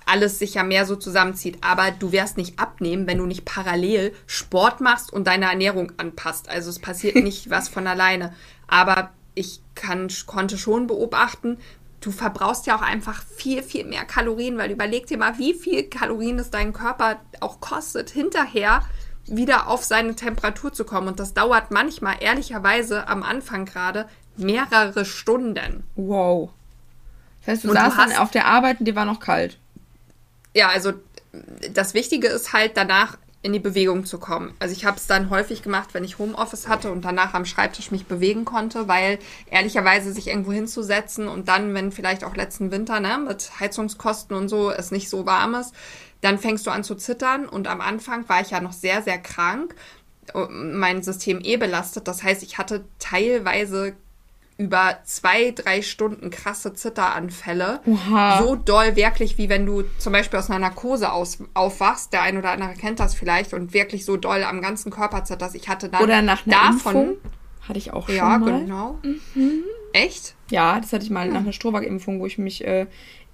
[0.06, 1.58] alles sich ja mehr so zusammenzieht.
[1.62, 6.50] Aber du wirst nicht abnehmen, wenn du nicht parallel Sport machst und deine Ernährung anpasst.
[6.50, 8.34] Also es passiert nicht was von alleine.
[8.72, 11.58] Aber ich kann, konnte schon beobachten,
[12.00, 15.84] du verbrauchst ja auch einfach viel, viel mehr Kalorien, weil überleg dir mal, wie viel
[15.84, 18.82] Kalorien es deinen Körper auch kostet, hinterher
[19.28, 21.10] wieder auf seine Temperatur zu kommen.
[21.10, 24.08] Und das dauert manchmal, ehrlicherweise am Anfang gerade,
[24.38, 25.84] mehrere Stunden.
[25.96, 26.50] Wow.
[27.42, 29.58] Das heißt, du und saßt du dann auf der Arbeit und dir war noch kalt.
[30.56, 30.94] Ja, also
[31.74, 34.54] das Wichtige ist halt danach in die Bewegung zu kommen.
[34.60, 37.90] Also ich habe es dann häufig gemacht, wenn ich Homeoffice hatte und danach am Schreibtisch
[37.90, 39.18] mich bewegen konnte, weil
[39.50, 44.48] ehrlicherweise sich irgendwo hinzusetzen und dann, wenn vielleicht auch letzten Winter ne, mit Heizungskosten und
[44.48, 45.74] so es nicht so warm ist,
[46.22, 49.18] dann fängst du an zu zittern und am Anfang war ich ja noch sehr, sehr
[49.18, 49.74] krank,
[50.50, 52.08] mein System eh belastet.
[52.08, 53.96] Das heißt, ich hatte teilweise
[54.62, 57.80] über zwei, drei Stunden krasse Zitteranfälle.
[57.88, 58.44] Oha.
[58.44, 62.14] So doll wirklich, wie wenn du zum Beispiel aus einer Narkose aus, aufwachst.
[62.14, 65.56] Der ein oder andere kennt das vielleicht und wirklich so doll am ganzen Körper zitterst.
[65.56, 66.96] Ich hatte dann oder nach einer davon.
[66.96, 67.18] Impfung
[67.72, 68.50] hatte ich auch schon ja, mal.
[68.50, 69.00] Ja, genau.
[69.34, 69.64] Mhm.
[69.94, 70.36] Echt?
[70.50, 71.34] Ja, das hatte ich mal ja.
[71.34, 72.86] nach einer Strohback-Impfung, wo ich mich äh,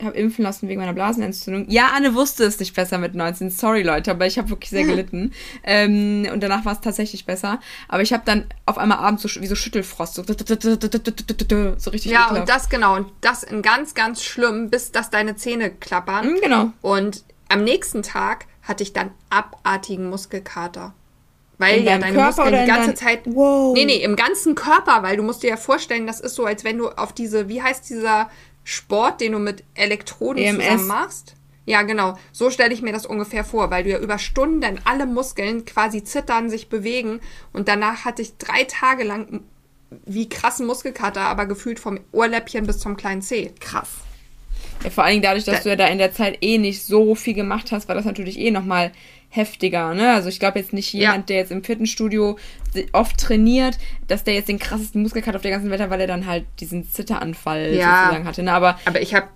[0.01, 1.65] habe impfen lassen wegen meiner Blasenentzündung.
[1.69, 3.49] Ja, Anne wusste es nicht besser mit 19.
[3.49, 5.33] Sorry, Leute, aber ich habe wirklich sehr gelitten.
[5.63, 7.59] ähm, und danach war es tatsächlich besser.
[7.87, 10.23] Aber ich habe dann auf einmal abends so, wie so Schüttelfrost, so,
[11.77, 12.39] so richtig Ja, ekelhaft.
[12.39, 12.95] und das genau.
[12.95, 16.33] Und das in ganz, ganz schlimm, bis dass deine Zähne klappern.
[16.33, 16.71] Mhm, genau.
[16.81, 20.93] Und am nächsten Tag hatte ich dann abartigen Muskelkater.
[21.57, 23.21] Weil ja deine Körper Muskeln die ganze Zeit.
[23.25, 23.73] Wow.
[23.73, 26.63] Nee, nee, im ganzen Körper, weil du musst dir ja vorstellen, das ist so, als
[26.63, 28.29] wenn du auf diese, wie heißt dieser
[28.63, 30.63] Sport, den du mit Elektroden EMS.
[30.63, 31.33] zusammen machst.
[31.65, 32.17] Ja, genau.
[32.31, 36.03] So stelle ich mir das ungefähr vor, weil du ja über Stunden alle Muskeln quasi
[36.03, 37.19] zittern, sich bewegen.
[37.51, 39.41] Und danach hatte ich drei Tage lang
[40.05, 43.53] wie krassen Muskelkater, aber gefühlt vom Ohrläppchen bis zum kleinen Zeh.
[43.59, 43.89] Krass.
[44.87, 46.81] Ja, vor allen Dingen dadurch, dass da, du ja da in der Zeit eh nicht
[46.81, 48.91] so viel gemacht hast, war das natürlich eh nochmal
[49.29, 49.93] heftiger.
[49.93, 50.13] Ne?
[50.13, 51.23] Also ich glaube jetzt nicht jemand, ja.
[51.23, 52.37] der jetzt im Fitnessstudio
[52.93, 56.07] oft trainiert, dass der jetzt den krassesten Muskelkater auf der ganzen Welt hat, weil er
[56.07, 58.03] dann halt diesen Zitteranfall ja.
[58.03, 58.43] sozusagen hatte.
[58.43, 58.53] Ne?
[58.53, 59.27] Aber, aber ich habe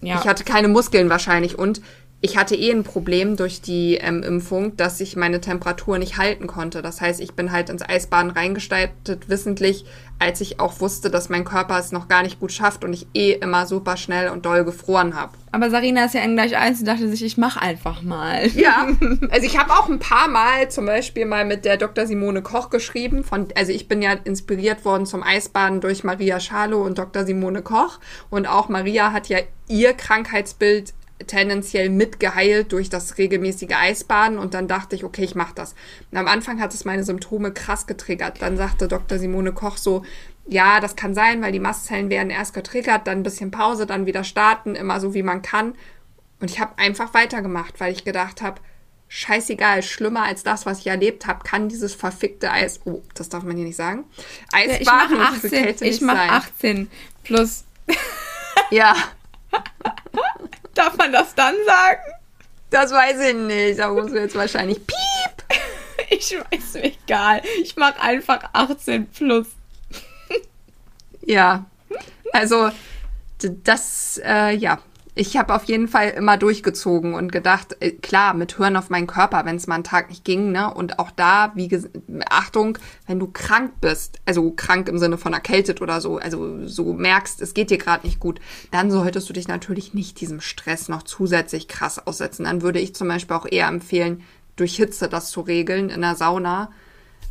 [0.00, 0.18] ja.
[0.20, 1.80] ich hatte keine Muskeln wahrscheinlich und
[2.24, 6.46] ich hatte eh ein Problem durch die ähm, Impfung, dass ich meine Temperatur nicht halten
[6.46, 6.80] konnte.
[6.80, 9.84] Das heißt, ich bin halt ins Eisbaden reingestaltet, wissentlich,
[10.18, 13.08] als ich auch wusste, dass mein Körper es noch gar nicht gut schafft und ich
[13.12, 15.32] eh immer super schnell und doll gefroren habe.
[15.52, 18.46] Aber Sarina ist ja gleich eins und dachte sich, ich mach einfach mal.
[18.56, 18.88] Ja,
[19.30, 22.06] also ich habe auch ein paar Mal zum Beispiel mal mit der Dr.
[22.06, 23.22] Simone Koch geschrieben.
[23.22, 27.26] Von, also ich bin ja inspiriert worden zum Eisbaden durch Maria Schalow und Dr.
[27.26, 28.00] Simone Koch.
[28.30, 30.94] Und auch Maria hat ja ihr Krankheitsbild
[31.26, 35.74] tendenziell mitgeheilt durch das regelmäßige Eisbaden und dann dachte ich, okay, ich mache das.
[36.10, 38.42] Und am Anfang hat es meine Symptome krass getriggert.
[38.42, 39.18] Dann sagte Dr.
[39.18, 40.04] Simone Koch so,
[40.46, 44.06] ja, das kann sein, weil die Mastzellen werden erst getriggert, dann ein bisschen Pause, dann
[44.06, 45.74] wieder starten, immer so wie man kann.
[46.40, 48.60] Und ich habe einfach weitergemacht, weil ich gedacht habe,
[49.08, 53.44] scheißegal, schlimmer als das, was ich erlebt habe, kann dieses verfickte Eis, oh, das darf
[53.44, 54.04] man hier nicht sagen,
[54.52, 56.90] Eisbaden ja, ich mache 18, ich mach 18
[57.22, 57.64] plus.
[58.70, 58.94] ja.
[60.74, 62.00] Darf man das dann sagen?
[62.70, 63.78] Das weiß ich nicht.
[63.78, 64.96] Da muss jetzt wahrscheinlich piep.
[66.10, 67.40] Ich weiß mir egal.
[67.62, 69.46] Ich mache einfach 18 plus.
[71.22, 71.64] ja.
[72.32, 72.70] Also,
[73.38, 74.80] das, äh, ja
[75.16, 79.06] ich habe auf jeden Fall immer durchgezogen und gedacht, äh, klar, mit Hören auf meinen
[79.06, 80.72] Körper, wenn es mal einen Tag nicht ging, ne?
[80.72, 81.70] Und auch da, wie
[82.28, 86.92] Achtung, wenn du krank bist, also krank im Sinne von erkältet oder so, also so
[86.92, 88.40] merkst, es geht dir gerade nicht gut,
[88.72, 92.44] dann solltest du dich natürlich nicht diesem Stress noch zusätzlich krass aussetzen.
[92.44, 94.22] Dann würde ich zum Beispiel auch eher empfehlen,
[94.56, 96.72] durch Hitze das zu regeln in der Sauna.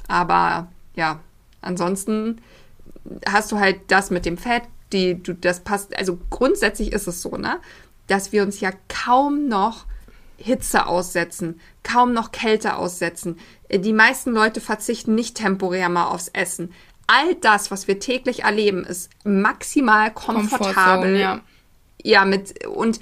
[0.08, 1.19] Aber ja,
[1.62, 2.41] ansonsten
[3.28, 7.21] hast du halt das mit dem Fett, die, du, das passt, also grundsätzlich ist es
[7.21, 7.60] so, ne,
[8.08, 9.86] dass wir uns ja kaum noch
[10.38, 13.38] Hitze aussetzen, kaum noch Kälte aussetzen.
[13.69, 16.73] Äh, die meisten Leute verzichten nicht temporär mal aufs Essen.
[17.08, 21.17] All das, was wir täglich erleben, ist maximal komfortabel.
[21.17, 21.41] Ja.
[22.01, 22.99] ja, mit, und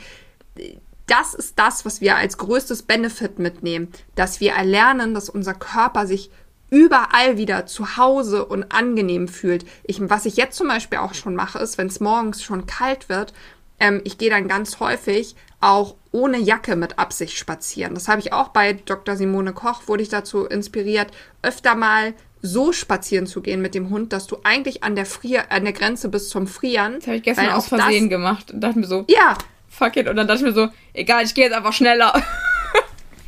[1.08, 6.08] das ist das, was wir als größtes Benefit mitnehmen, dass wir erlernen, dass unser Körper
[6.08, 6.32] sich
[6.72, 9.66] überall wieder zu Hause und angenehm fühlt.
[9.84, 13.10] Ich, was ich jetzt zum Beispiel auch schon mache, ist, wenn es morgens schon kalt
[13.10, 13.34] wird,
[13.80, 17.94] ähm, ich gehe dann ganz häufig auch ohne Jacke mit Absicht spazieren.
[17.94, 19.16] Das habe ich auch bei Dr.
[19.16, 21.12] Simone Koch, wurde ich dazu inspiriert,
[21.44, 25.52] öfter mal so spazieren zu gehen mit dem Hund, dass du eigentlich an der Frier,
[25.52, 26.96] an der Grenze bist zum Frieren.
[26.96, 29.38] Das habe ich gestern aus Versehen gemacht und dachte mir so, ja,
[29.70, 30.08] fuck it.
[30.08, 32.14] Und dann dachte ich mir so, egal, ich gehe jetzt einfach schneller.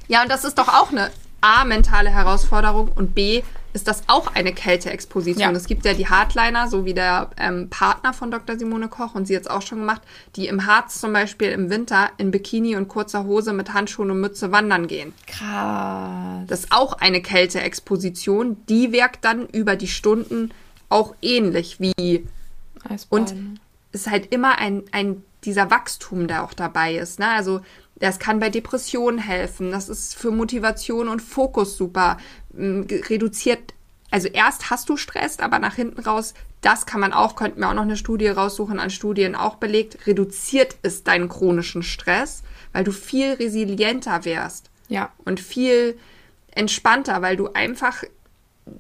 [0.08, 1.12] Ja, und das ist doch auch eine
[1.44, 5.52] A, mentale Herausforderung und B, ist das auch eine Kälteexposition.
[5.52, 5.58] Ja.
[5.58, 8.58] Es gibt ja die Hardliner, so wie der ähm, Partner von Dr.
[8.58, 10.02] Simone Koch und sie jetzt auch schon gemacht,
[10.36, 14.22] die im Harz zum Beispiel im Winter in Bikini und kurzer Hose mit Handschuhen und
[14.22, 15.14] Mütze wandern gehen.
[15.28, 16.46] Krass.
[16.48, 18.58] Das ist auch eine Kälteexposition.
[18.70, 20.52] Die wirkt dann über die Stunden
[20.90, 22.28] auch ähnlich wie.
[22.88, 23.20] Eisbahn.
[23.20, 23.36] Und
[23.92, 27.20] es ist halt immer ein, ein dieser Wachstum, der auch dabei ist.
[27.20, 27.28] Ne?
[27.28, 27.62] Also
[27.96, 29.72] das kann bei Depressionen helfen.
[29.72, 32.18] Das ist für Motivation und Fokus super.
[32.54, 33.74] Reduziert,
[34.12, 37.70] also erst hast du Stress, aber nach hinten raus, das kann man auch, könnten wir
[37.70, 42.84] auch noch eine Studie raussuchen, an Studien auch belegt, reduziert es deinen chronischen Stress, weil
[42.84, 44.70] du viel resilienter wärst.
[44.88, 45.12] Ja.
[45.26, 45.98] Und viel
[46.52, 48.04] entspannter, weil du einfach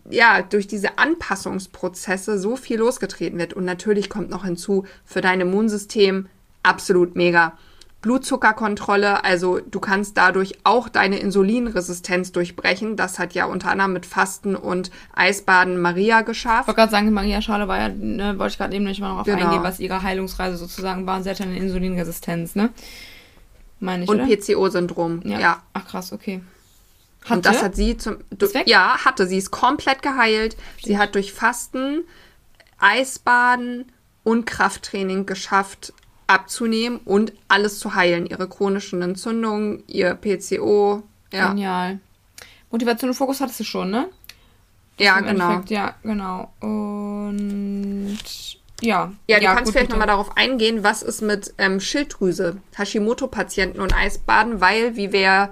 [0.09, 3.53] ja, durch diese Anpassungsprozesse so viel losgetreten wird.
[3.53, 6.27] Und natürlich kommt noch hinzu, für dein Immunsystem
[6.63, 7.57] absolut mega.
[8.03, 12.97] Blutzuckerkontrolle, also du kannst dadurch auch deine Insulinresistenz durchbrechen.
[12.97, 16.63] Das hat ja unter anderem mit Fasten und Eisbaden Maria geschafft.
[16.63, 19.07] Ich wollte gerade sagen, Maria Schale war ja, ne, wollte ich gerade eben nicht mal
[19.07, 19.45] darauf genau.
[19.45, 21.23] eingehen, was ihre Heilungsreise sozusagen war.
[21.23, 22.71] Sie hatte eine Insulinresistenz, ne?
[23.79, 25.39] Meine ich, Und PCO-Syndrom, ja.
[25.39, 25.63] ja.
[25.71, 26.41] Ach krass, okay.
[27.23, 27.33] Hatte?
[27.35, 28.17] Und das hat sie zum.
[28.31, 29.27] Du, ja, hatte.
[29.27, 30.57] Sie ist komplett geheilt.
[30.83, 32.03] Sie hat durch Fasten,
[32.79, 33.85] Eisbaden
[34.23, 35.93] und Krafttraining geschafft,
[36.27, 38.25] abzunehmen und alles zu heilen.
[38.25, 41.03] Ihre chronischen Entzündungen, ihr PCO.
[41.31, 41.49] Ja.
[41.49, 41.99] Genial.
[42.71, 44.09] Motivation und Fokus hattest du schon, ne?
[44.97, 45.29] Das ja, genau.
[45.29, 46.51] Endeffekt, ja, genau.
[46.59, 48.17] Und
[48.81, 49.13] ja.
[49.27, 53.79] Ja, du ja, kannst gut, vielleicht nochmal darauf eingehen, was ist mit ähm, Schilddrüse, Hashimoto-Patienten
[53.79, 55.51] und Eisbaden, weil, wie wir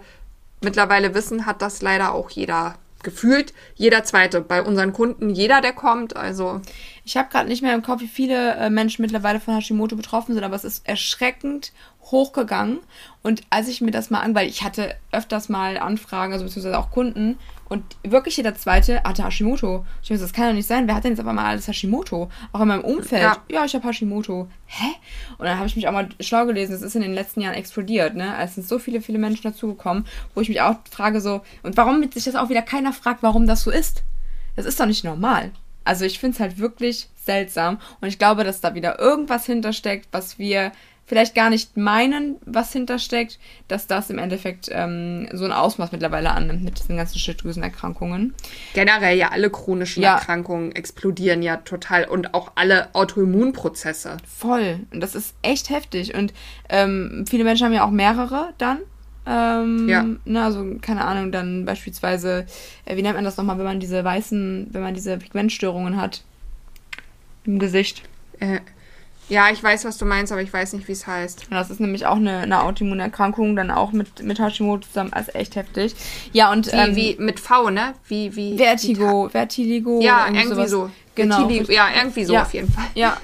[0.61, 5.73] mittlerweile wissen, hat das leider auch jeder gefühlt jeder zweite bei unseren Kunden, jeder, der
[5.73, 6.15] kommt.
[6.15, 6.61] Also
[7.03, 10.33] ich habe gerade nicht mehr im Kopf, wie viele äh, Menschen mittlerweile von Hashimoto betroffen
[10.33, 11.71] sind, aber es ist erschreckend
[12.11, 12.79] hochgegangen.
[13.23, 16.77] Und als ich mir das mal an, weil ich hatte öfters mal Anfragen, also beziehungsweise
[16.77, 17.37] auch Kunden,
[17.71, 19.85] und wirklich jeder zweite hatte Hashimoto.
[20.01, 20.87] Ich dachte, das kann doch nicht sein.
[20.87, 22.29] Wer hat denn jetzt auf einmal alles Hashimoto?
[22.51, 23.21] Auch in meinem Umfeld.
[23.21, 24.49] Ja, ja ich habe Hashimoto.
[24.65, 24.87] Hä?
[25.37, 26.73] Und dann habe ich mich auch mal schlau gelesen.
[26.73, 28.13] Das ist in den letzten Jahren explodiert.
[28.13, 28.35] Ne?
[28.41, 32.03] Es sind so viele, viele Menschen dazugekommen, wo ich mich auch frage so, und warum
[32.11, 34.03] sich das auch wieder keiner fragt, warum das so ist?
[34.57, 35.51] Das ist doch nicht normal.
[35.85, 37.79] Also ich finde es halt wirklich seltsam.
[38.01, 40.73] Und ich glaube, dass da wieder irgendwas hintersteckt, was wir
[41.11, 46.31] vielleicht gar nicht meinen, was hintersteckt, dass das im Endeffekt ähm, so ein Ausmaß mittlerweile
[46.31, 48.33] annimmt mit diesen ganzen Schilddrüsenerkrankungen.
[48.73, 50.13] Generell ja alle chronischen ja.
[50.13, 54.15] Erkrankungen explodieren ja total und auch alle Autoimmunprozesse.
[54.25, 54.79] Voll.
[54.93, 56.15] Und das ist echt heftig.
[56.15, 56.33] Und
[56.69, 58.77] ähm, viele Menschen haben ja auch mehrere dann.
[59.25, 60.05] Ähm, ja.
[60.23, 62.45] Ne, also, keine Ahnung, dann beispielsweise,
[62.85, 66.23] äh, wie nennt man das nochmal, wenn man diese weißen, wenn man diese Pigmentstörungen hat
[67.43, 68.03] im Gesicht?
[68.39, 68.61] Äh,
[69.29, 71.47] ja, ich weiß, was du meinst, aber ich weiß nicht, wie es heißt.
[71.49, 75.55] Das ist nämlich auch eine, eine Autoimmunerkrankung, dann auch mit, mit Hashimoto zusammen, also echt
[75.55, 75.95] heftig.
[76.33, 76.67] Ja, und.
[76.67, 77.93] Wie, ähm, wie mit V, ne?
[78.07, 78.57] Wie, wie.
[78.57, 80.01] Vertigo, Vertiligo.
[80.01, 80.89] Ja, irgendwie, irgendwie so.
[81.15, 81.37] Genau.
[81.37, 82.41] Vertiligo, ja, irgendwie so ja.
[82.41, 82.87] auf jeden Fall.
[82.93, 83.17] Ja.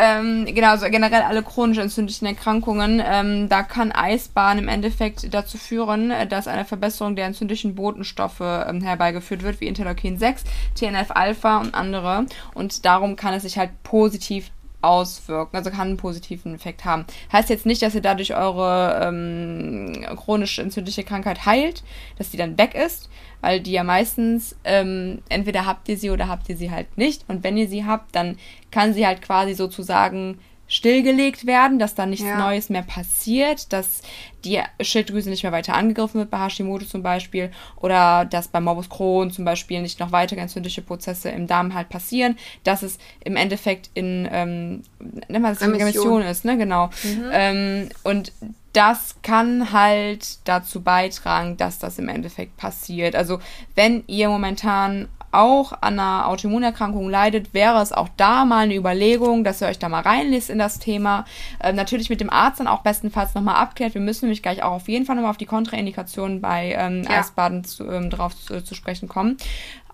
[0.00, 3.02] Ähm, genau, also generell alle chronisch entzündlichen Erkrankungen.
[3.04, 8.80] Ähm, da kann Eisbahn im Endeffekt dazu führen, dass eine Verbesserung der entzündlichen Botenstoffe ähm,
[8.80, 10.44] herbeigeführt wird, wie Interleukin 6,
[10.76, 12.26] TNF-Alpha und andere.
[12.54, 17.04] Und darum kann es sich halt positiv auswirken, also kann einen positiven Effekt haben.
[17.32, 21.82] Heißt jetzt nicht, dass ihr dadurch eure ähm, chronisch entzündliche Krankheit heilt,
[22.16, 23.10] dass die dann weg ist,
[23.40, 27.24] weil die ja meistens ähm, entweder habt ihr sie oder habt ihr sie halt nicht.
[27.28, 28.38] Und wenn ihr sie habt, dann
[28.70, 32.38] kann sie halt quasi sozusagen stillgelegt werden, dass da nichts ja.
[32.38, 34.02] Neues mehr passiert, dass
[34.44, 38.88] die Schilddrüse nicht mehr weiter angegriffen wird, bei Hashimoto zum Beispiel, oder dass bei Morbus
[38.88, 43.36] Crohn zum Beispiel nicht noch weitere entzündliche Prozesse im Darm halt passieren, dass es im
[43.36, 45.82] Endeffekt in, ähm, nennen wir das Remission.
[45.82, 46.90] Remission ist, ne, genau.
[47.02, 47.30] Mhm.
[47.32, 48.32] Ähm, und
[48.74, 53.16] das kann halt dazu beitragen, dass das im Endeffekt passiert.
[53.16, 53.40] Also
[53.74, 59.44] wenn ihr momentan auch an einer Autoimmunerkrankung leidet, wäre es auch da mal eine Überlegung,
[59.44, 61.24] dass ihr euch da mal reinlässt in das Thema.
[61.62, 63.94] Ähm, natürlich mit dem Arzt dann auch bestenfalls nochmal abklärt.
[63.94, 67.20] Wir müssen nämlich gleich auch auf jeden Fall nochmal auf die Kontraindikationen bei ähm, ja.
[67.20, 69.36] Eisbaden zu, ähm, drauf zu, zu sprechen kommen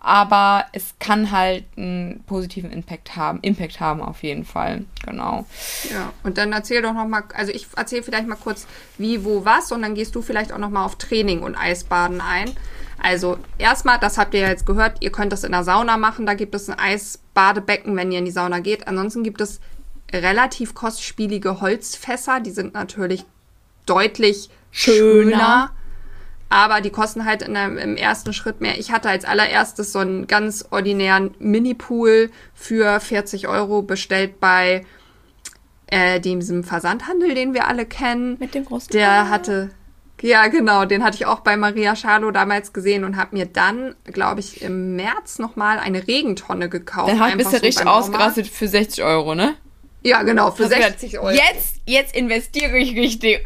[0.04, 5.46] aber es kann halt einen positiven Impact haben, Impact haben auf jeden Fall, genau.
[5.90, 8.66] Ja, und dann erzähl doch noch mal, also ich erzähle vielleicht mal kurz
[8.98, 12.20] wie, wo, was und dann gehst du vielleicht auch noch mal auf Training und Eisbaden
[12.20, 12.52] ein.
[13.02, 16.26] Also erstmal, das habt ihr ja jetzt gehört, ihr könnt das in der Sauna machen.
[16.26, 18.86] Da gibt es ein Eisbadebecken, wenn ihr in die Sauna geht.
[18.86, 19.60] Ansonsten gibt es
[20.12, 22.40] relativ kostspielige Holzfässer.
[22.40, 23.24] Die sind natürlich
[23.86, 25.30] deutlich schöner.
[25.30, 25.70] schöner
[26.54, 28.78] aber die kosten halt in einem, im ersten Schritt mehr.
[28.78, 34.86] Ich hatte als allererstes so einen ganz ordinären Mini-Pool für 40 Euro bestellt bei
[35.88, 38.36] äh, diesem Versandhandel, den wir alle kennen.
[38.38, 39.70] Mit dem großen Der hatte,
[40.22, 43.96] ja genau, den hatte ich auch bei Maria Schalo damals gesehen und habe mir dann,
[44.04, 47.10] glaube ich, im März nochmal eine Regentonne gekauft.
[47.10, 49.56] Dann hat, Einfach bist du so richtig ausgerastet für 60 Euro, ne?
[50.04, 51.34] Ja, genau, für Hast du 60 gedacht, Euro.
[51.34, 53.44] Jetzt, jetzt investiere ich richtig.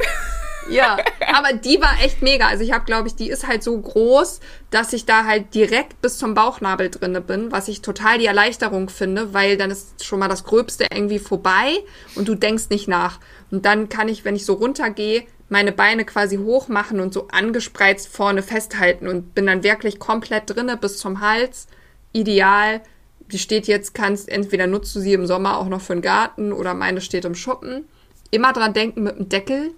[0.70, 0.98] Ja,
[1.34, 2.46] aber die war echt mega.
[2.48, 6.00] Also ich habe, glaube ich, die ist halt so groß, dass ich da halt direkt
[6.02, 10.18] bis zum Bauchnabel drinne bin, was ich total die Erleichterung finde, weil dann ist schon
[10.18, 11.78] mal das Gröbste irgendwie vorbei
[12.14, 13.18] und du denkst nicht nach.
[13.50, 17.28] Und dann kann ich, wenn ich so runtergehe, meine Beine quasi hoch machen und so
[17.28, 21.66] angespreizt vorne festhalten und bin dann wirklich komplett drinne bis zum Hals.
[22.12, 22.82] Ideal.
[23.32, 26.52] Die steht jetzt, kannst entweder nutzt du sie im Sommer auch noch für den Garten
[26.52, 27.86] oder meine steht im Schuppen.
[28.30, 29.72] Immer dran denken mit dem Deckel,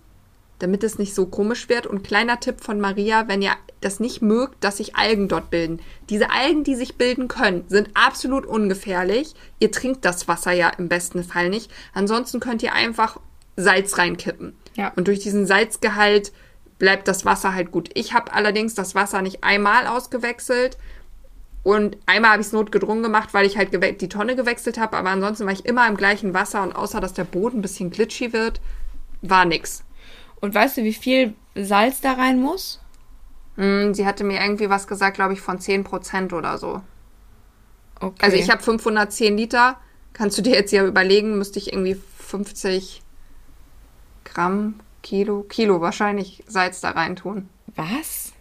[0.61, 1.87] damit es nicht so komisch wird.
[1.87, 5.81] Und kleiner Tipp von Maria, wenn ihr das nicht mögt, dass sich Algen dort bilden.
[6.09, 9.35] Diese Algen, die sich bilden können, sind absolut ungefährlich.
[9.59, 11.71] Ihr trinkt das Wasser ja im besten Fall nicht.
[11.95, 13.19] Ansonsten könnt ihr einfach
[13.57, 14.57] Salz reinkippen.
[14.77, 14.93] Ja.
[14.97, 16.33] Und durch diesen Salzgehalt
[16.79, 17.91] bleibt das Wasser halt gut.
[17.95, 20.79] Ich habe allerdings das Wasser nicht einmal ausgewechselt.
[21.63, 24.97] Und einmal habe ich es notgedrungen gemacht, weil ich halt die Tonne gewechselt habe.
[24.97, 26.63] Aber ansonsten war ich immer im gleichen Wasser.
[26.63, 28.61] Und außer, dass der Boden ein bisschen glitschig wird,
[29.23, 29.85] war nix.
[30.41, 32.81] Und weißt du, wie viel Salz da rein muss?
[33.57, 36.83] Hm, sie hatte mir irgendwie was gesagt, glaube ich, von 10% oder so.
[38.01, 38.17] Okay.
[38.21, 39.79] Also ich habe 510 Liter.
[40.13, 43.03] Kannst du dir jetzt ja überlegen, müsste ich irgendwie 50
[44.25, 47.49] Gramm, Kilo, Kilo wahrscheinlich Salz da reintun.
[47.77, 48.33] Was?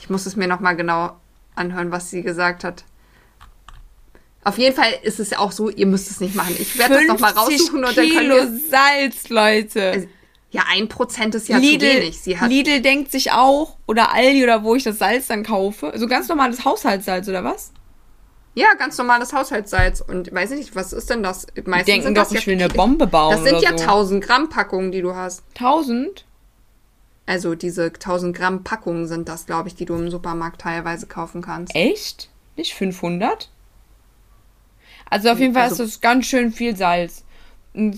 [0.00, 1.16] Ich muss es mir nochmal genau
[1.54, 2.84] anhören, was sie gesagt hat.
[4.42, 6.56] Auf jeden Fall ist es ja auch so, ihr müsst es nicht machen.
[6.58, 8.60] Ich werde das nochmal 50 raussuchen und dann könnt Kilo ihr...
[8.70, 10.08] Salz, Leute.
[10.52, 12.20] Ja, ein Prozent ist ja zu Lidl, wenig.
[12.20, 15.92] Sie hat, Lidl denkt sich auch, oder Aldi oder wo ich das Salz dann kaufe,
[15.94, 17.72] so ganz normales Haushaltssalz oder was?
[18.56, 20.00] ja, ganz normales Haushaltssalz.
[20.00, 21.46] Und weiß ich nicht, was ist denn das?
[21.64, 23.84] Meistens Die denken sind doch, ich will eine Bombe bauen Das sind ja so.
[23.84, 25.44] 1000 Gramm Packungen, die du hast.
[25.54, 26.26] 1000?
[27.26, 31.42] Also diese 1000 Gramm Packungen sind das, glaube ich, die du im Supermarkt teilweise kaufen
[31.42, 31.76] kannst.
[31.76, 32.28] Echt?
[32.56, 33.48] Nicht 500?
[35.08, 37.24] Also auf jeden Fall Also- ist das ganz schön viel Salz.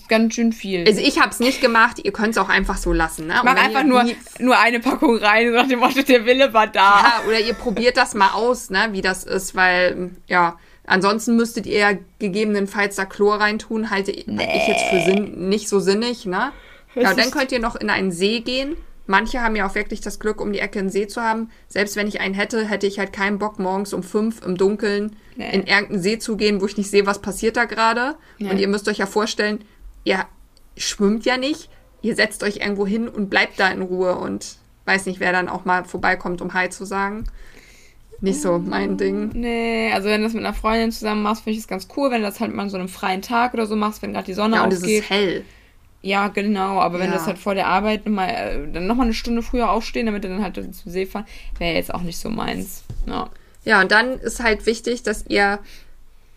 [0.08, 0.84] Ganz schön viel.
[0.86, 3.26] Also ich habe es nicht gemacht, ihr könnt es auch einfach so lassen.
[3.26, 3.40] Ne?
[3.42, 4.04] Mach einfach nur,
[4.38, 7.00] nur eine Packung rein und nach dem Motto, der Wille war da.
[7.02, 11.64] Ja, oder ihr probiert das mal aus, ne, wie das ist, weil, ja, ansonsten müsstet
[11.66, 16.52] ihr ja gegebenenfalls da Chlor reintun, halte ich jetzt für Sinn, nicht so sinnig, ne?
[16.94, 18.76] Ja, dann könnt ihr noch in einen See gehen.
[19.06, 21.50] Manche haben ja auch wirklich das Glück, um die Ecke einen See zu haben.
[21.68, 25.16] Selbst wenn ich einen hätte, hätte ich halt keinen Bock, morgens um fünf im Dunkeln
[25.34, 25.50] Nee.
[25.54, 28.16] in irgendeinen See zu gehen, wo ich nicht sehe, was passiert da gerade.
[28.38, 29.64] Und ihr müsst euch ja vorstellen,
[30.04, 30.24] ihr
[30.76, 31.68] schwimmt ja nicht.
[32.02, 35.48] Ihr setzt euch irgendwo hin und bleibt da in Ruhe und weiß nicht, wer dann
[35.48, 37.24] auch mal vorbeikommt, um Hi zu sagen.
[38.20, 39.30] Nicht so mein Ding.
[39.34, 42.10] Nee, also wenn du das mit einer Freundin zusammen machst, finde ich es ganz cool,
[42.10, 44.26] wenn du das halt mal an so einem freien Tag oder so machst, wenn gerade
[44.26, 45.02] die Sonne Ja, und es aufgeht.
[45.04, 45.44] ist hell.
[46.02, 47.12] Ja, genau, aber wenn Ja.
[47.12, 50.24] du das halt vor der Arbeit mal, äh, dann nochmal eine Stunde früher aufstehen, damit
[50.24, 51.26] du dann halt zum See fahren,
[51.58, 52.82] wäre jetzt auch nicht so meins.
[53.06, 53.30] Ja.
[53.64, 55.60] Ja, und dann ist halt wichtig, dass ihr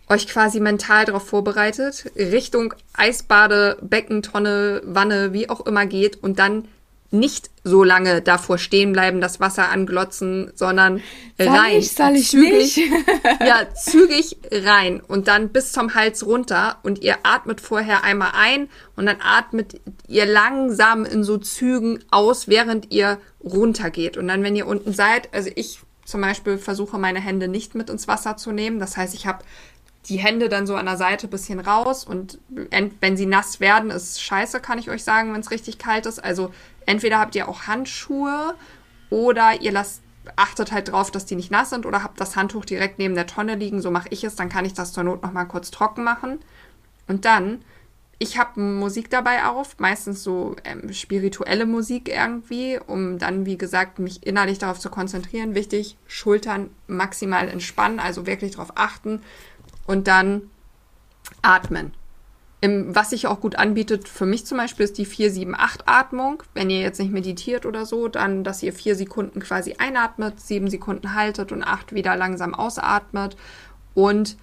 [0.08, 6.38] euch quasi mental darauf vorbereitet, Richtung Eisbade, Becken, Tonne, Wanne, wie auch immer geht und
[6.38, 6.68] dann
[7.10, 11.02] nicht so lange davor stehen bleiben, das Wasser anglotzen, sondern
[11.38, 11.76] Soll rein.
[11.76, 12.76] ich, soll ich zügig, nicht?
[13.40, 18.68] ja, zügig rein und dann bis zum Hals runter und ihr atmet vorher einmal ein
[18.96, 24.16] und dann atmet ihr langsam in so Zügen aus, während ihr runtergeht.
[24.16, 27.90] Und dann, wenn ihr unten seid, also ich zum Beispiel versuche meine Hände nicht mit
[27.90, 28.78] ins Wasser zu nehmen.
[28.78, 29.44] Das heißt, ich habe
[30.08, 32.38] die Hände dann so an der Seite bisschen raus und
[33.00, 36.22] wenn sie nass werden, ist scheiße, kann ich euch sagen, wenn es richtig kalt ist.
[36.22, 36.52] Also
[36.86, 38.54] entweder habt ihr auch Handschuhe
[39.10, 40.02] oder ihr lasst
[40.34, 43.28] achtet halt drauf, dass die nicht nass sind oder habt das Handtuch direkt neben der
[43.28, 45.70] Tonne liegen, so mache ich es, dann kann ich das zur Not noch mal kurz
[45.70, 46.40] trocken machen.
[47.06, 47.60] Und dann
[48.18, 53.98] ich habe Musik dabei auf, meistens so ähm, spirituelle Musik irgendwie, um dann, wie gesagt,
[53.98, 55.54] mich innerlich darauf zu konzentrieren.
[55.54, 59.20] Wichtig, Schultern maximal entspannen, also wirklich darauf achten
[59.86, 60.50] und dann
[61.42, 61.92] atmen.
[62.62, 66.42] Was sich auch gut anbietet, für mich zum Beispiel, ist die 4-7-8-Atmung.
[66.54, 70.70] Wenn ihr jetzt nicht meditiert oder so, dann, dass ihr vier Sekunden quasi einatmet, sieben
[70.70, 73.36] Sekunden haltet und acht wieder langsam ausatmet.
[73.94, 74.36] Und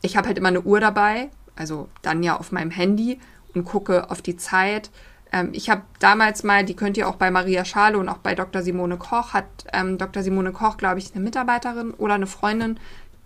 [0.00, 3.20] ich habe halt immer eine Uhr dabei, also dann ja auf meinem Handy
[3.54, 4.90] und gucke auf die Zeit.
[5.30, 8.34] Ähm, ich habe damals mal, die könnt ihr auch bei Maria Schale und auch bei
[8.34, 8.62] Dr.
[8.62, 10.22] Simone Koch, hat ähm, Dr.
[10.22, 12.80] Simone Koch, glaube ich, eine Mitarbeiterin oder eine Freundin,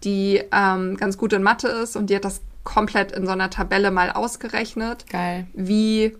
[0.04, 3.50] die ähm, ganz gut in Mathe ist und die hat das komplett in so einer
[3.50, 5.46] Tabelle mal ausgerechnet Geil.
[5.54, 6.16] wie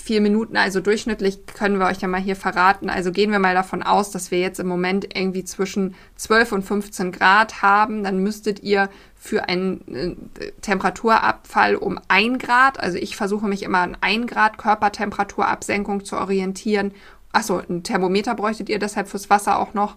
[0.00, 2.88] vier Minuten, also durchschnittlich können wir euch ja mal hier verraten.
[2.88, 6.62] Also gehen wir mal davon aus, dass wir jetzt im Moment irgendwie zwischen 12 und
[6.62, 8.04] 15 Grad haben.
[8.04, 13.78] Dann müsstet ihr für einen äh, Temperaturabfall um ein Grad, also ich versuche mich immer
[13.78, 16.92] an ein Grad Körpertemperaturabsenkung zu orientieren.
[17.32, 19.96] Achso, ein Thermometer bräuchtet ihr deshalb fürs Wasser auch noch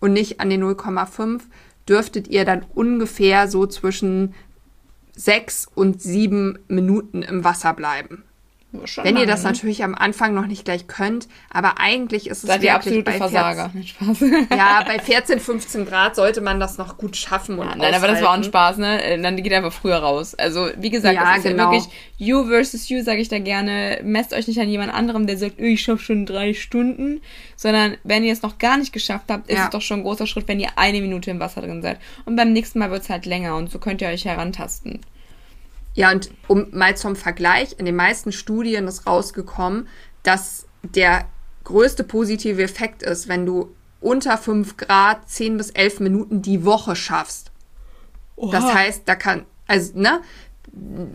[0.00, 1.40] und nicht an den 0,5
[1.88, 4.34] dürftet ihr dann ungefähr so zwischen
[5.18, 8.24] sechs und sieben Minuten im Wasser bleiben.
[8.70, 9.50] Wenn ihr das ne?
[9.50, 13.70] natürlich am Anfang noch nicht gleich könnt, aber eigentlich ist es Seid wirklich bei Versager.
[13.70, 17.58] 14, ja, bei 14, 15 Grad sollte man das noch gut schaffen.
[17.58, 19.02] Und ja, nein, aber das war auch ein Spaß, ne?
[19.02, 20.34] Äh, dann geht einfach früher raus.
[20.34, 21.72] Also, wie gesagt, ja, das ist genau.
[21.72, 24.00] ja wirklich you versus you, sage ich da gerne.
[24.02, 27.22] Messt euch nicht an jemand anderem, der sagt, ich schaffe schon drei Stunden,
[27.56, 29.64] sondern wenn ihr es noch gar nicht geschafft habt, ist ja.
[29.64, 31.98] es doch schon ein großer Schritt, wenn ihr eine Minute im Wasser drin seid.
[32.26, 35.00] Und beim nächsten Mal wird es halt länger und so könnt ihr euch herantasten.
[35.98, 39.88] Ja, und um mal zum Vergleich, in den meisten Studien ist rausgekommen,
[40.22, 41.26] dass der
[41.64, 46.94] größte positive Effekt ist, wenn du unter 5 Grad 10 bis 11 Minuten die Woche
[46.94, 47.50] schaffst.
[48.36, 48.52] Oha.
[48.52, 50.20] Das heißt, da kann, also, ne,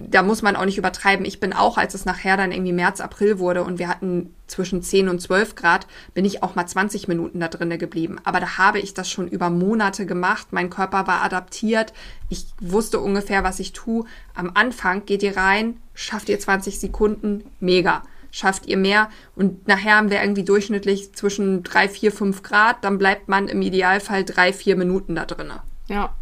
[0.09, 1.25] da muss man auch nicht übertreiben.
[1.25, 4.81] Ich bin auch, als es nachher dann irgendwie März, April wurde und wir hatten zwischen
[4.81, 8.17] 10 und 12 Grad, bin ich auch mal 20 Minuten da drinnen geblieben.
[8.23, 10.47] Aber da habe ich das schon über Monate gemacht.
[10.51, 11.93] Mein Körper war adaptiert.
[12.29, 14.05] Ich wusste ungefähr, was ich tue.
[14.35, 18.03] Am Anfang geht ihr rein, schafft ihr 20 Sekunden, mega.
[18.31, 22.97] Schafft ihr mehr und nachher haben wir irgendwie durchschnittlich zwischen 3, 4, 5 Grad, dann
[22.97, 25.59] bleibt man im Idealfall 3, 4 Minuten da drinnen.
[25.87, 26.15] Ja.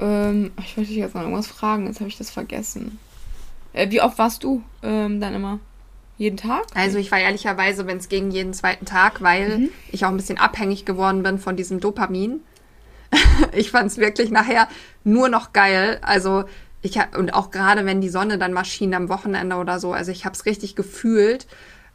[0.00, 2.98] Ähm, ich wollte dich jetzt noch irgendwas fragen, jetzt habe ich das vergessen.
[3.72, 5.60] Äh, wie oft warst du ähm, dann immer?
[6.16, 6.64] Jeden Tag?
[6.74, 9.68] Also ich war ehrlicherweise, wenn es ging, jeden zweiten Tag, weil mhm.
[9.92, 12.40] ich auch ein bisschen abhängig geworden bin von diesem Dopamin.
[13.52, 14.68] ich fand es wirklich nachher
[15.04, 15.98] nur noch geil.
[16.02, 16.44] Also
[16.82, 19.92] ich hab, und auch gerade wenn die Sonne dann mal schien am Wochenende oder so,
[19.92, 21.46] also ich habe es richtig gefühlt.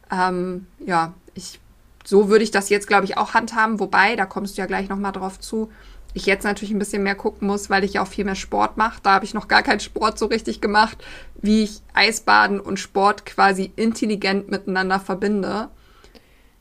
[0.09, 1.59] Ähm, ja, ich
[2.05, 3.79] so würde ich das jetzt glaube ich auch handhaben.
[3.79, 5.69] Wobei, da kommst du ja gleich noch mal drauf zu
[6.13, 8.77] ich jetzt natürlich ein bisschen mehr gucken muss, weil ich ja auch viel mehr Sport
[8.77, 8.99] mache.
[9.01, 10.97] Da habe ich noch gar keinen Sport so richtig gemacht,
[11.41, 15.69] wie ich Eisbaden und Sport quasi intelligent miteinander verbinde.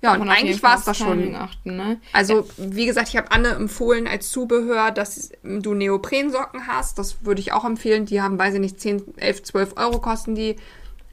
[0.00, 1.36] Ja, und eigentlich war es das schon.
[1.36, 2.00] Achten, ne?
[2.12, 6.98] Also, wie gesagt, ich habe Anne empfohlen als Zubehör, dass du Neoprensocken hast.
[6.98, 8.04] Das würde ich auch empfehlen.
[8.06, 10.56] Die haben, weiß ich nicht, 10, 11, 12 Euro kosten die.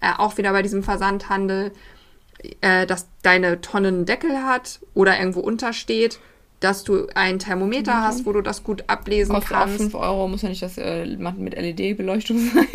[0.01, 1.71] Äh, auch wieder bei diesem Versandhandel.
[2.61, 6.19] Äh, dass deine Tonne einen Deckel hat oder irgendwo untersteht
[6.59, 8.01] dass du ein Thermometer mhm.
[8.01, 9.75] hast, wo du das gut ablesen Kostet kannst.
[9.75, 12.67] Auch 5 Euro, muss ja nicht das äh, mit LED-Beleuchtung sein.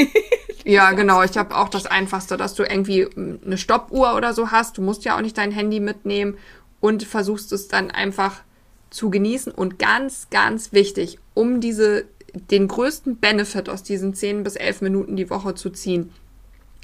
[0.64, 1.22] ja, genau.
[1.22, 4.78] Ich habe auch das Einfachste, dass du irgendwie eine Stoppuhr oder so hast.
[4.78, 6.38] Du musst ja auch nicht dein Handy mitnehmen
[6.80, 8.42] und versuchst es dann einfach
[8.90, 9.52] zu genießen.
[9.52, 12.06] Und ganz, ganz wichtig, um diese,
[12.50, 16.10] den größten Benefit aus diesen 10 bis 11 Minuten die Woche zu ziehen,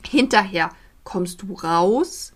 [0.06, 0.70] hinterher
[1.04, 2.32] kommst du raus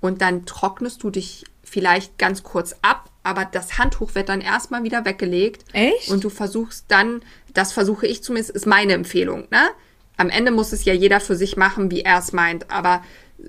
[0.00, 4.84] und dann trocknest du dich vielleicht ganz kurz ab, aber das Handtuch wird dann erstmal
[4.84, 5.64] wieder weggelegt.
[5.72, 6.10] Echt?
[6.10, 7.22] Und du versuchst dann,
[7.52, 9.68] das versuche ich zumindest, ist meine Empfehlung, ne?
[10.16, 13.02] Am Ende muss es ja jeder für sich machen, wie er es meint, aber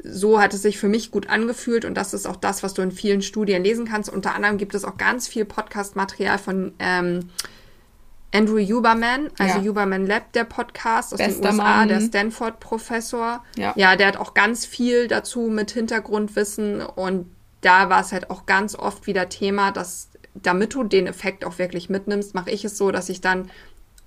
[0.03, 2.82] so hat es sich für mich gut angefühlt und das ist auch das, was du
[2.82, 4.09] in vielen Studien lesen kannst.
[4.09, 7.30] Unter anderem gibt es auch ganz viel Podcast-Material von ähm,
[8.34, 9.63] Andrew Huberman, also ja.
[9.63, 11.88] Huberman Lab, der Podcast aus Bester den USA, Mann.
[11.88, 13.43] der Stanford-Professor.
[13.55, 13.73] Ja.
[13.78, 17.28] ja, der hat auch ganz viel dazu mit Hintergrundwissen und
[17.68, 21.57] da war es halt auch ganz oft wieder Thema, dass damit du den Effekt auch
[21.57, 23.51] wirklich mitnimmst, mache ich es so, dass ich dann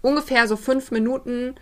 [0.00, 1.56] ungefähr so fünf Minuten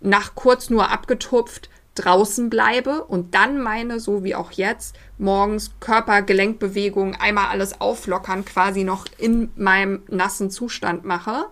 [0.00, 7.16] nach kurz nur abgetupft draußen bleibe und dann meine, so wie auch jetzt, morgens Körper-Gelenkbewegungen,
[7.16, 11.46] einmal alles auflockern, quasi noch in meinem nassen Zustand mache.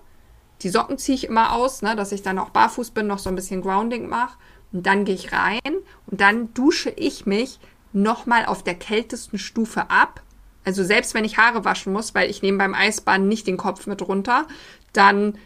[0.60, 3.30] Die Socken ziehe ich immer aus, ne, dass ich dann auch barfuß bin, noch so
[3.30, 4.36] ein bisschen Grounding mache.
[4.70, 5.76] Und dann gehe ich rein
[6.06, 7.58] und dann dusche ich mich
[8.02, 10.22] nochmal auf der kältesten Stufe ab.
[10.64, 13.86] Also selbst wenn ich Haare waschen muss, weil ich nehme beim Eisbahn nicht den Kopf
[13.86, 14.46] mit runter,
[14.92, 15.38] dann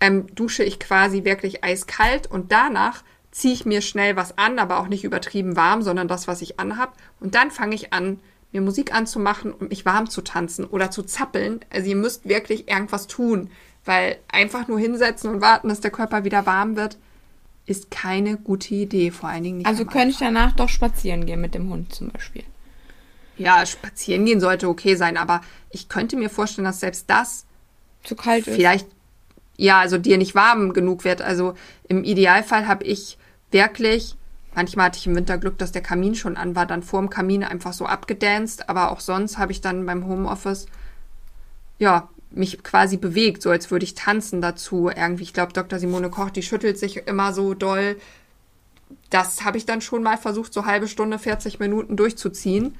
[0.00, 4.80] ähm, dusche ich quasi wirklich eiskalt und danach ziehe ich mir schnell was an, aber
[4.80, 6.96] auch nicht übertrieben warm, sondern das, was ich anhab.
[7.20, 8.18] Und dann fange ich an,
[8.52, 11.60] mir Musik anzumachen und mich warm zu tanzen oder zu zappeln.
[11.70, 13.50] Also ihr müsst wirklich irgendwas tun,
[13.84, 16.98] weil einfach nur hinsetzen und warten, dass der Körper wieder warm wird,
[17.70, 19.66] ist keine gute Idee, vor allen Dingen nicht.
[19.66, 22.42] Also könnte ich danach doch spazieren gehen mit dem Hund zum Beispiel.
[23.38, 25.40] Ja, spazieren gehen sollte okay sein, aber
[25.70, 27.46] ich könnte mir vorstellen, dass selbst das
[28.02, 28.56] zu kalt ist.
[28.56, 28.88] Vielleicht,
[29.56, 31.22] ja, also dir nicht warm genug wird.
[31.22, 31.54] Also
[31.88, 33.16] im Idealfall habe ich
[33.50, 34.16] wirklich,
[34.54, 37.44] manchmal hatte ich im Winter Glück, dass der Kamin schon an war, dann vorm Kamin
[37.44, 40.66] einfach so abgedanced, aber auch sonst habe ich dann beim Homeoffice
[41.80, 44.88] ja, mich quasi bewegt, so als würde ich tanzen dazu.
[44.88, 45.78] Irgendwie, ich glaube, Dr.
[45.78, 47.96] Simone Koch, die schüttelt sich immer so doll.
[49.10, 52.76] das habe ich dann schon mal versucht, so halbe Stunde, 40 Minuten durchzuziehen.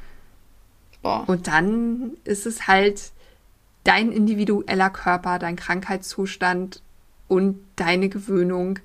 [1.02, 1.24] Boah.
[1.28, 3.12] Und dann ist es halt
[3.84, 6.82] dein individueller Körper, dein Krankheitszustand
[7.28, 8.78] und deine Gewöhnung,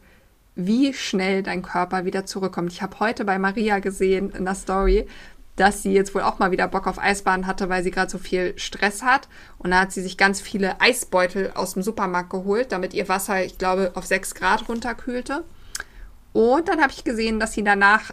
[0.55, 2.72] wie schnell dein Körper wieder zurückkommt.
[2.72, 5.05] Ich habe heute bei Maria gesehen in der Story,
[5.55, 8.17] dass sie jetzt wohl auch mal wieder Bock auf Eisbahn hatte, weil sie gerade so
[8.17, 9.27] viel Stress hat.
[9.57, 13.43] Und da hat sie sich ganz viele Eisbeutel aus dem Supermarkt geholt, damit ihr Wasser,
[13.43, 15.43] ich glaube, auf 6 Grad runterkühlte.
[16.33, 18.11] Und dann habe ich gesehen, dass sie danach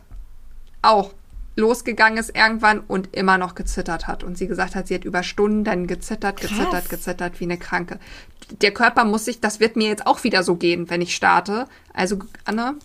[0.83, 1.13] auch
[1.57, 4.25] losgegangen ist irgendwann und immer noch gezittert hat.
[4.25, 6.51] Und sie gesagt hat, sie hat über Stunden gezittert, Krass.
[6.51, 7.99] gezittert, gezittert wie eine Kranke.
[8.61, 11.67] Der Körper muss sich, das wird mir jetzt auch wieder so gehen, wenn ich starte.
[11.93, 12.77] Also, Anne,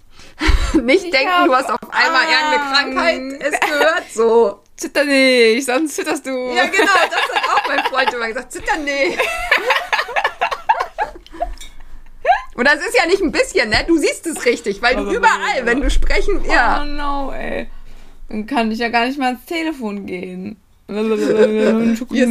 [0.83, 3.53] nicht ich denken, du hast auf einmal irgendeine Krankheit.
[3.53, 4.63] Es gehört so.
[4.75, 6.53] Zitter nicht, sonst zitterst du.
[6.53, 8.51] Ja, genau, das hat auch mein Freund immer gesagt.
[8.51, 9.19] Zitter nicht.
[12.53, 13.83] Und das ist ja nicht ein bisschen, ne?
[13.87, 16.81] Du siehst es richtig, weil du überall, wenn du sprechen, ja.
[16.81, 17.69] Oh no, ey.
[18.29, 20.57] Dann kann ich ja gar nicht mal ans Telefon gehen.
[22.11, 22.29] yes.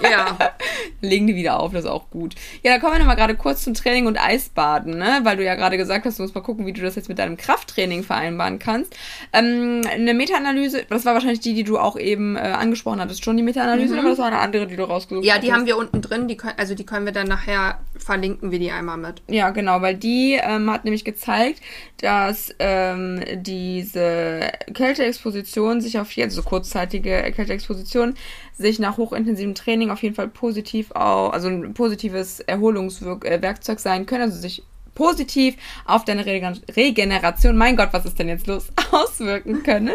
[0.00, 0.36] Ja.
[1.00, 2.34] Legen die wieder auf, das ist auch gut.
[2.62, 5.20] Ja, dann kommen wir nochmal gerade kurz zum Training und Eisbaden, ne?
[5.22, 7.18] Weil du ja gerade gesagt hast, du musst mal gucken, wie du das jetzt mit
[7.18, 8.96] deinem Krafttraining vereinbaren kannst.
[9.32, 13.36] Ähm, eine Meta-Analyse, das war wahrscheinlich die, die du auch eben äh, angesprochen hattest, schon
[13.36, 14.00] die Meta-Analyse, mhm.
[14.00, 15.34] oder das war eine andere, die du rausgesucht hast?
[15.34, 18.50] Ja, die haben wir unten drin, die können, also die können wir dann nachher verlinken
[18.50, 19.22] wir die einmal mit.
[19.28, 21.60] Ja, genau, weil die ähm, hat nämlich gezeigt,
[22.00, 28.14] dass ähm, diese Kälteexposition sich auf, also so kurzzeitige Kälteexposition,
[28.56, 34.06] sich nach hochintensivem Training auf jeden Fall positiv auch, also ein positives Erholungswerkzeug äh, sein
[34.06, 34.62] können, also sich
[34.94, 39.94] positiv auf deine Regeneration, mein Gott, was ist denn jetzt los, auswirken können.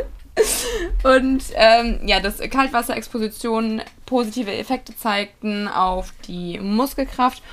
[1.04, 7.44] Und ähm, ja, dass Kaltwasserexpositionen positive Effekte zeigten auf die Muskelkraft,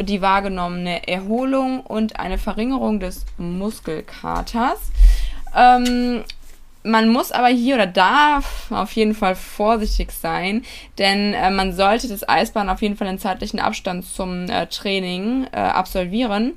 [0.00, 4.78] die wahrgenommene Erholung und eine Verringerung des Muskelkaters.
[5.54, 6.24] Ähm,
[6.82, 10.64] man muss aber hier oder darf auf jeden Fall vorsichtig sein,
[10.98, 15.46] denn äh, man sollte das Eisbahn auf jeden Fall in zeitlichen Abstand zum äh, Training
[15.52, 16.54] äh, absolvieren.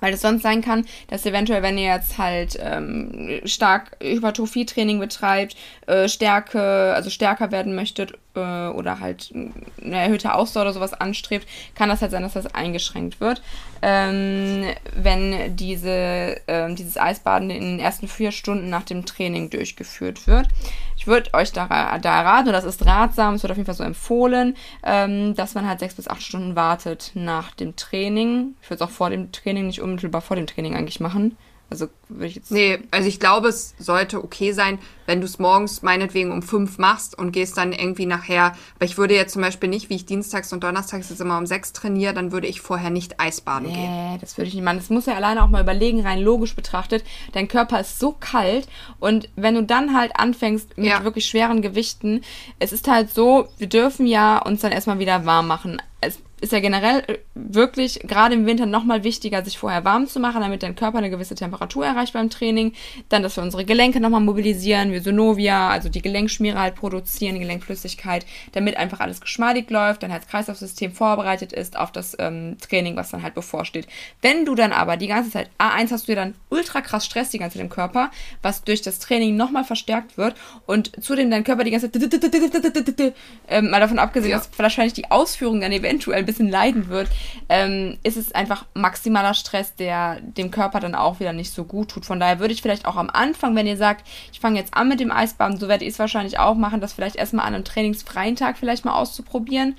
[0.00, 5.56] Weil es sonst sein kann, dass eventuell, wenn ihr jetzt halt ähm, stark Hypertrophie-Training betreibt,
[5.86, 11.46] äh, Stärke, also stärker werden möchtet äh, oder halt eine erhöhte Ausdauer oder sowas anstrebt,
[11.74, 13.42] kann das halt sein, dass das eingeschränkt wird.
[13.82, 14.64] Ähm,
[14.94, 20.48] wenn diese, ähm, dieses Eisbaden in den ersten vier Stunden nach dem Training durchgeführt wird.
[20.96, 23.74] Ich würde euch da, da raten, und das ist ratsam, es wird auf jeden Fall
[23.74, 28.54] so empfohlen, ähm, dass man halt sechs bis acht Stunden wartet nach dem Training.
[28.60, 31.38] Ich würde es auch vor dem Training, nicht unmittelbar vor dem Training eigentlich machen.
[31.70, 32.50] Also würde ich jetzt.
[32.50, 36.78] Nee, also ich glaube, es sollte okay sein, wenn du es morgens meinetwegen um fünf
[36.78, 38.56] machst und gehst dann irgendwie nachher.
[38.74, 41.46] Aber ich würde jetzt zum Beispiel nicht, wie ich dienstags und donnerstags jetzt immer um
[41.46, 44.12] sechs trainiere, dann würde ich vorher nicht Eisbaden nee, gehen.
[44.12, 44.78] Nee, das würde ich nicht machen.
[44.78, 47.04] Das muss ja alleine auch mal überlegen, rein logisch betrachtet.
[47.32, 48.66] Dein Körper ist so kalt
[48.98, 51.04] und wenn du dann halt anfängst mit ja.
[51.04, 52.22] wirklich schweren Gewichten,
[52.58, 55.80] es ist halt so, wir dürfen ja uns dann erstmal wieder warm machen.
[56.00, 60.20] Es ist ja generell äh, wirklich gerade im Winter nochmal wichtiger, sich vorher warm zu
[60.20, 62.72] machen, damit dein Körper eine gewisse Temperatur erreicht beim Training.
[63.08, 67.40] Dann, dass wir unsere Gelenke nochmal mobilisieren, wir Synovia, also die Gelenkschmiere halt produzieren, die
[67.40, 73.10] Gelenkflüssigkeit, damit einfach alles geschmeidig läuft, dein Herz-Kreislauf-System vorbereitet ist auf das ähm, Training, was
[73.10, 73.86] dann halt bevorsteht.
[74.22, 77.30] Wenn du dann aber die ganze Zeit, A1 hast du ja dann ultra krass Stress
[77.30, 78.10] die ganze Zeit im Körper,
[78.42, 80.34] was durch das Training nochmal verstärkt wird
[80.66, 83.14] und zudem dein Körper die ganze Zeit,
[83.48, 87.08] ähm, mal davon abgesehen, dass wahrscheinlich die Ausführung dann eventuell bisschen leiden wird,
[87.48, 91.90] ähm, ist es einfach maximaler Stress, der dem Körper dann auch wieder nicht so gut
[91.90, 92.04] tut.
[92.04, 94.88] Von daher würde ich vielleicht auch am Anfang, wenn ihr sagt, ich fange jetzt an
[94.88, 97.64] mit dem Eisbaden, so werde ich es wahrscheinlich auch machen, das vielleicht erstmal an einem
[97.64, 99.76] trainingsfreien Tag vielleicht mal auszuprobieren.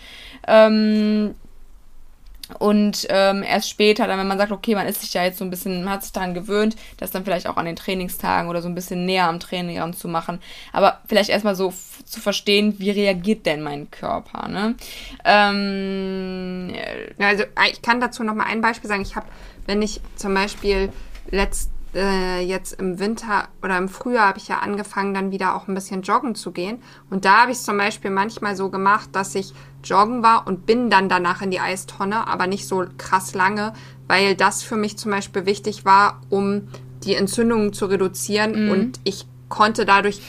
[0.48, 1.36] Ähm,
[2.60, 5.46] und ähm, erst später, dann wenn man sagt, okay, man ist sich ja jetzt so
[5.46, 8.62] ein bisschen, man hat sich daran gewöhnt, das dann vielleicht auch an den Trainingstagen oder
[8.62, 10.40] so ein bisschen näher am Training ranzumachen.
[10.74, 11.74] Aber vielleicht erstmal so
[12.06, 14.76] zu verstehen, wie reagiert denn mein Körper, ne?
[15.26, 16.74] Ähm,
[17.20, 19.02] also ich kann dazu noch mal ein Beispiel sagen.
[19.02, 19.28] Ich habe,
[19.66, 20.90] wenn ich zum Beispiel
[21.30, 25.68] letzt, äh, jetzt im Winter oder im Frühjahr habe ich ja angefangen, dann wieder auch
[25.68, 26.82] ein bisschen joggen zu gehen.
[27.10, 30.66] Und da habe ich es zum Beispiel manchmal so gemacht, dass ich joggen war und
[30.66, 33.74] bin dann danach in die Eistonne, aber nicht so krass lange,
[34.08, 36.68] weil das für mich zum Beispiel wichtig war, um
[37.04, 38.66] die Entzündungen zu reduzieren.
[38.66, 38.72] Mhm.
[38.72, 40.22] Und ich konnte dadurch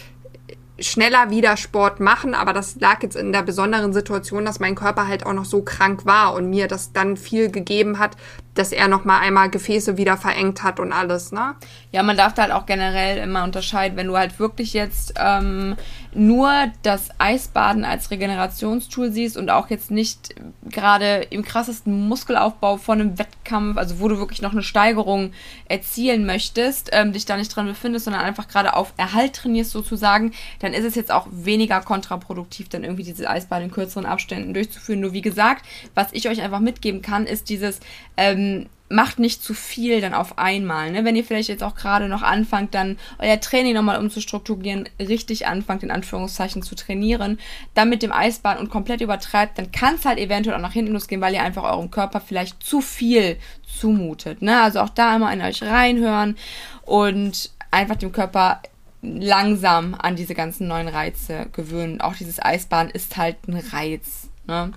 [0.82, 5.06] schneller wieder Sport machen, aber das lag jetzt in der besonderen Situation, dass mein Körper
[5.06, 8.16] halt auch noch so krank war und mir das dann viel gegeben hat,
[8.54, 11.54] dass er noch mal einmal Gefäße wieder verengt hat und alles, ne?
[11.90, 15.76] Ja, man darf da halt auch generell immer unterscheiden, wenn du halt wirklich jetzt ähm,
[16.14, 16.50] nur
[16.82, 20.34] das Eisbaden als Regenerationstool siehst und auch jetzt nicht
[20.68, 25.32] gerade im krassesten Muskelaufbau von einem Wettkampf, also wo du wirklich noch eine Steigerung
[25.68, 30.32] erzielen möchtest, ähm, dich da nicht dran befindest, sondern einfach gerade auf Erhalt trainierst sozusagen,
[30.58, 35.00] dann ist es jetzt auch weniger kontraproduktiv, dann irgendwie dieses Eisbaden in kürzeren Abständen durchzuführen.
[35.00, 35.64] Nur wie gesagt,
[35.94, 37.80] was ich euch einfach mitgeben kann, ist dieses
[38.16, 40.92] ähm, macht nicht zu viel dann auf einmal.
[40.92, 41.04] Ne?
[41.04, 45.82] Wenn ihr vielleicht jetzt auch gerade noch anfangt, dann euer Training nochmal umzustrukturieren, richtig anfangt,
[45.82, 47.38] in Anführungszeichen zu trainieren,
[47.74, 50.92] dann mit dem Eisbahn und komplett übertreibt, dann kann es halt eventuell auch nach hinten
[50.92, 54.42] losgehen, weil ihr einfach eurem Körper vielleicht zu viel zumutet.
[54.42, 54.60] Ne?
[54.60, 56.36] Also auch da immer in euch reinhören
[56.84, 58.60] und einfach dem Körper
[59.02, 62.00] langsam an diese ganzen neuen Reize gewöhnen.
[62.00, 64.28] Auch dieses Eisbahn ist halt ein Reiz.
[64.46, 64.72] Ne?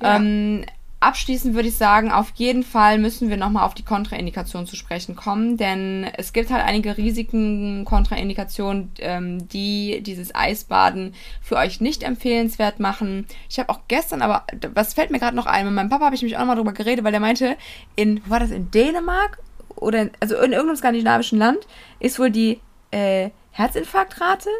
[0.00, 0.16] Ja.
[0.16, 0.64] Ähm,
[1.02, 5.16] Abschließend würde ich sagen, auf jeden Fall müssen wir nochmal auf die Kontraindikation zu sprechen
[5.16, 12.02] kommen, denn es gibt halt einige Risiken, Kontraindikationen, ähm, die dieses Eisbaden für euch nicht
[12.02, 13.26] empfehlenswert machen.
[13.48, 14.44] Ich habe auch gestern, aber
[14.74, 15.64] was fällt mir gerade noch ein?
[15.64, 17.56] Mit meinem Papa habe ich mich auch nochmal drüber geredet, weil der meinte,
[17.96, 19.38] in, war das in Dänemark?
[19.76, 21.66] Oder, also in irgendeinem skandinavischen Land
[21.98, 24.50] ist wohl die äh, Herzinfarktrate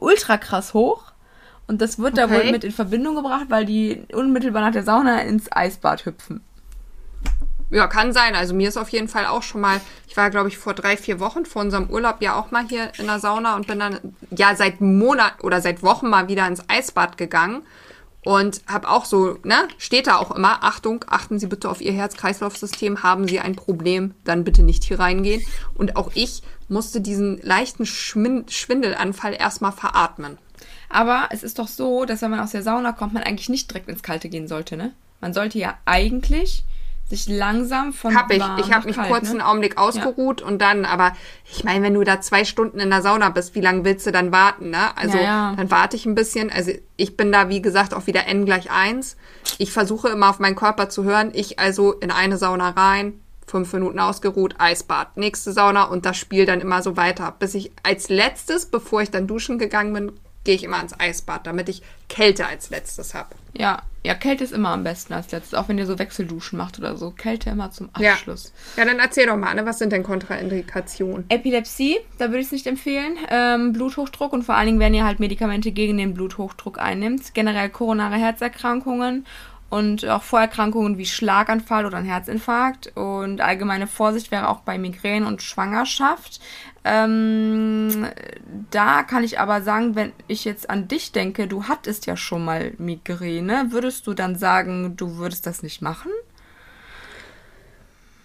[0.00, 1.12] ultra krass hoch.
[1.66, 2.22] Und das wird okay.
[2.22, 6.40] da wohl mit in Verbindung gebracht, weil die unmittelbar nach der Sauna ins Eisbad hüpfen.
[7.70, 8.34] Ja, kann sein.
[8.34, 10.96] Also mir ist auf jeden Fall auch schon mal, ich war glaube ich vor drei,
[10.96, 14.00] vier Wochen vor unserem Urlaub ja auch mal hier in der Sauna und bin dann
[14.36, 17.62] ja seit Monat oder seit Wochen mal wieder ins Eisbad gegangen
[18.24, 21.92] und habe auch so, ne, steht da auch immer, Achtung, achten Sie bitte auf Ihr
[21.92, 25.42] Herz-Kreislauf-System, haben Sie ein Problem, dann bitte nicht hier reingehen.
[25.74, 30.38] Und auch ich musste diesen leichten Schwindelanfall erstmal veratmen.
[30.88, 33.70] Aber es ist doch so, dass wenn man aus der Sauna kommt, man eigentlich nicht
[33.70, 34.92] direkt ins Kalte gehen sollte, ne?
[35.20, 36.64] Man sollte ja eigentlich
[37.10, 38.42] sich langsam von Hab ich.
[38.58, 39.30] Ich habe mich kalt, kurz ne?
[39.30, 40.46] einen Augenblick ausgeruht ja.
[40.46, 41.12] und dann, aber
[41.52, 44.12] ich meine, wenn du da zwei Stunden in der Sauna bist, wie lange willst du
[44.12, 44.96] dann warten, ne?
[44.96, 45.54] Also ja, ja.
[45.56, 46.50] dann warte ich ein bisschen.
[46.50, 49.16] Also ich bin da, wie gesagt, auch wieder N gleich eins.
[49.58, 51.30] Ich versuche immer auf meinen Körper zu hören.
[51.34, 56.46] Ich also in eine Sauna rein, fünf Minuten ausgeruht, Eisbad, nächste Sauna und das Spiel
[56.46, 60.12] dann immer so weiter, bis ich als letztes, bevor ich dann duschen gegangen bin,
[60.44, 63.28] gehe ich immer ans Eisbad, damit ich Kälte als letztes habe.
[63.52, 66.78] Ja, ja, Kälte ist immer am besten als letztes, auch wenn ihr so Wechselduschen macht
[66.78, 67.10] oder so.
[67.10, 68.52] Kälte immer zum Abschluss.
[68.76, 69.66] Ja, ja dann erzähl doch mal, ne?
[69.66, 71.26] was sind denn Kontraindikationen?
[71.28, 73.18] Epilepsie, da würde ich es nicht empfehlen.
[73.28, 77.34] Ähm, Bluthochdruck und vor allen Dingen, wenn ihr halt Medikamente gegen den Bluthochdruck einnimmt.
[77.34, 79.26] Generell koronare Herzerkrankungen
[79.70, 82.92] und auch Vorerkrankungen wie Schlaganfall oder ein Herzinfarkt.
[82.96, 86.40] Und allgemeine Vorsicht wäre auch bei Migräne und Schwangerschaft.
[86.84, 88.08] Ähm,
[88.70, 92.44] da kann ich aber sagen, wenn ich jetzt an dich denke, du hattest ja schon
[92.44, 96.10] mal Migräne, würdest du dann sagen, du würdest das nicht machen?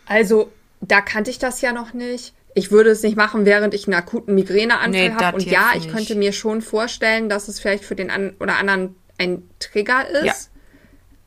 [0.08, 2.34] Also, da kannte ich das ja noch nicht.
[2.56, 5.38] Ich würde es nicht machen, während ich einen akuten Migräneanfall nee, habe.
[5.38, 5.94] Und ja, ich nicht.
[5.94, 10.26] könnte mir schon vorstellen, dass es vielleicht für den einen oder anderen ein Trigger ist.
[10.26, 10.34] Ja.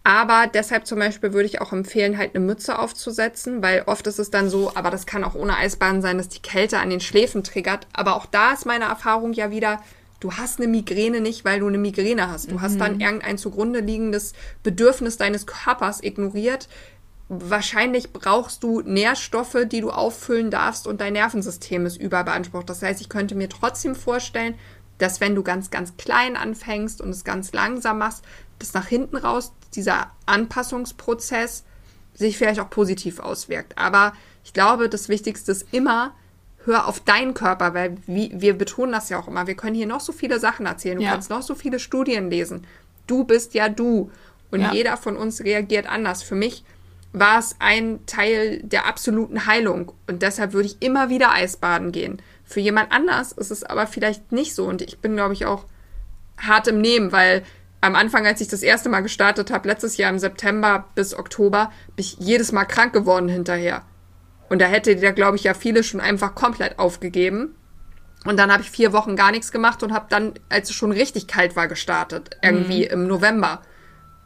[0.05, 4.19] Aber deshalb zum Beispiel würde ich auch empfehlen, halt eine Mütze aufzusetzen, weil oft ist
[4.19, 7.01] es dann so, aber das kann auch ohne Eisbahn sein, dass die Kälte an den
[7.01, 7.87] Schläfen triggert.
[7.93, 9.83] Aber auch da ist meine Erfahrung ja wieder,
[10.21, 12.51] du hast eine Migräne nicht, weil du eine Migräne hast.
[12.51, 12.63] Du mhm.
[12.63, 13.01] hast dann mhm.
[13.01, 14.33] irgendein zugrunde liegendes
[14.63, 16.69] Bedürfnis deines Körpers ignoriert.
[17.29, 22.71] Wahrscheinlich brauchst du Nährstoffe, die du auffüllen darfst und dein Nervensystem ist überbeansprucht.
[22.71, 24.55] Das heißt, ich könnte mir trotzdem vorstellen,
[24.97, 28.25] dass wenn du ganz, ganz klein anfängst und es ganz langsam machst,
[28.59, 31.65] das nach hinten raus dieser Anpassungsprozess
[32.15, 33.79] sich vielleicht auch positiv auswirkt.
[33.79, 34.13] Aber
[34.45, 36.15] ich glaube, das Wichtigste ist immer,
[36.65, 39.47] hör auf deinen Körper, weil wie, wir betonen das ja auch immer.
[39.47, 40.99] Wir können hier noch so viele Sachen erzählen.
[40.99, 41.13] Du ja.
[41.13, 42.67] kannst noch so viele Studien lesen.
[43.07, 44.11] Du bist ja du.
[44.51, 44.73] Und ja.
[44.73, 46.23] jeder von uns reagiert anders.
[46.23, 46.65] Für mich
[47.13, 49.93] war es ein Teil der absoluten Heilung.
[50.07, 52.21] Und deshalb würde ich immer wieder Eisbaden gehen.
[52.45, 54.65] Für jemand anders ist es aber vielleicht nicht so.
[54.65, 55.65] Und ich bin, glaube ich, auch
[56.39, 57.43] hart im Nehmen, weil
[57.81, 61.71] am Anfang, als ich das erste Mal gestartet habe, letztes Jahr im September bis Oktober,
[61.95, 63.83] bin ich jedes Mal krank geworden hinterher.
[64.49, 67.55] Und da hätte der, glaube ich, ja viele schon einfach komplett aufgegeben.
[68.25, 70.91] Und dann habe ich vier Wochen gar nichts gemacht und habe dann, als es schon
[70.91, 72.37] richtig kalt war, gestartet.
[72.43, 72.93] Irgendwie mhm.
[72.93, 73.63] im November.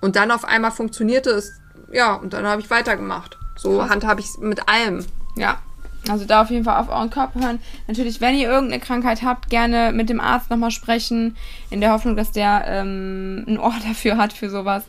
[0.00, 1.53] Und dann auf einmal funktionierte es.
[1.92, 3.36] Ja, und dann habe ich weitergemacht.
[3.57, 5.05] So handhabe ich es mit allem.
[5.36, 5.61] Ja,
[6.09, 7.61] also da auf jeden Fall auf euren Körper hören.
[7.86, 11.36] Natürlich, wenn ihr irgendeine Krankheit habt, gerne mit dem Arzt nochmal sprechen,
[11.70, 14.84] in der Hoffnung, dass der ähm, ein Ohr dafür hat für sowas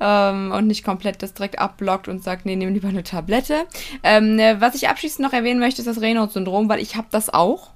[0.00, 3.66] ähm, und nicht komplett das direkt abblockt und sagt, nee, nimm lieber eine Tablette.
[4.02, 7.32] Ähm, ne, was ich abschließend noch erwähnen möchte, ist das Raynaud-Syndrom, weil ich habe das
[7.32, 7.70] auch.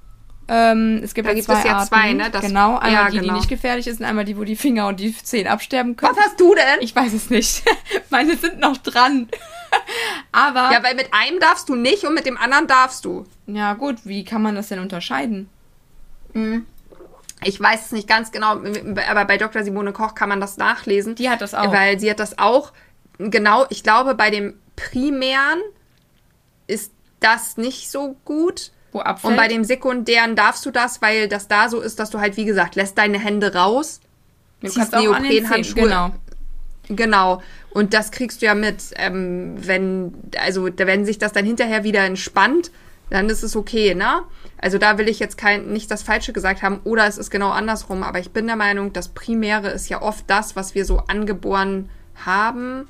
[0.50, 1.88] Ähm, es gibt Da ja gibt zwei es ja Arten.
[1.88, 2.30] zwei, ne?
[2.30, 3.34] Das- genau, einmal ja, die, die genau.
[3.34, 6.16] nicht gefährlich ist und einmal die, wo die Finger und die Zehen absterben können.
[6.16, 6.80] Was hast du denn?
[6.80, 7.62] Ich weiß es nicht.
[8.10, 9.28] Meine sind noch dran.
[10.32, 13.26] Aber, ja, weil mit einem darfst du nicht und mit dem anderen darfst du.
[13.46, 15.48] ja gut, wie kann man das denn unterscheiden?
[17.44, 18.56] Ich weiß es nicht ganz genau,
[19.08, 19.62] aber bei Dr.
[19.64, 21.14] Simone Koch kann man das nachlesen.
[21.14, 21.72] Die hat das auch.
[21.72, 22.72] Weil sie hat das auch,
[23.18, 25.60] genau, ich glaube, bei dem Primären
[26.66, 28.72] ist das nicht so gut.
[28.98, 29.32] Wo abfällt?
[29.32, 32.36] Und bei dem Sekundären darfst du das, weil das da so ist, dass du halt,
[32.36, 34.00] wie gesagt, lässt deine Hände raus,
[34.60, 35.82] Du ziehst Neoprenhandschuhe.
[35.82, 36.10] Genau.
[36.88, 37.42] Genau.
[37.70, 38.82] Und das kriegst du ja mit.
[38.96, 42.70] Ähm, wenn, also wenn sich das dann hinterher wieder entspannt,
[43.10, 44.22] dann ist es okay, ne?
[44.60, 47.50] Also da will ich jetzt kein, nicht das Falsche gesagt haben, oder es ist genau
[47.50, 48.02] andersrum.
[48.02, 51.88] Aber ich bin der Meinung, das Primäre ist ja oft das, was wir so angeboren
[52.16, 52.88] haben.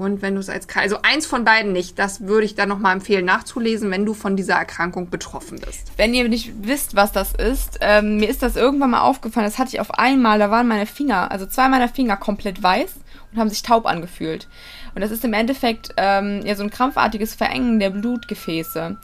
[0.00, 2.94] Und wenn du es als, also eins von beiden nicht, das würde ich dann nochmal
[2.94, 5.92] empfehlen nachzulesen, wenn du von dieser Erkrankung betroffen bist.
[5.98, 9.44] Wenn ihr nicht wisst, was das ist, ähm, mir ist das irgendwann mal aufgefallen.
[9.44, 12.94] Das hatte ich auf einmal, da waren meine Finger, also zwei meiner Finger komplett weiß
[13.30, 14.48] und haben sich taub angefühlt.
[14.94, 18.96] Und das ist im Endeffekt ähm, ja so ein krampfartiges Verengen der Blutgefäße.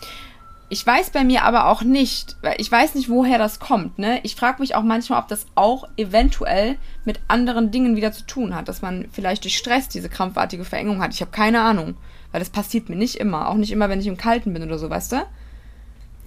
[0.69, 3.99] Ich weiß bei mir aber auch nicht, weil ich weiß nicht, woher das kommt.
[3.99, 4.19] Ne?
[4.25, 8.55] Ich frage mich auch manchmal, ob das auch eventuell mit anderen Dingen wieder zu tun
[8.55, 11.15] hat, dass man vielleicht durch Stress diese krampfartige Verengung hat.
[11.15, 11.97] Ich habe keine Ahnung,
[12.33, 14.79] weil das passiert mir nicht immer, auch nicht immer, wenn ich im Kalten bin oder
[14.79, 15.27] so, weißt du?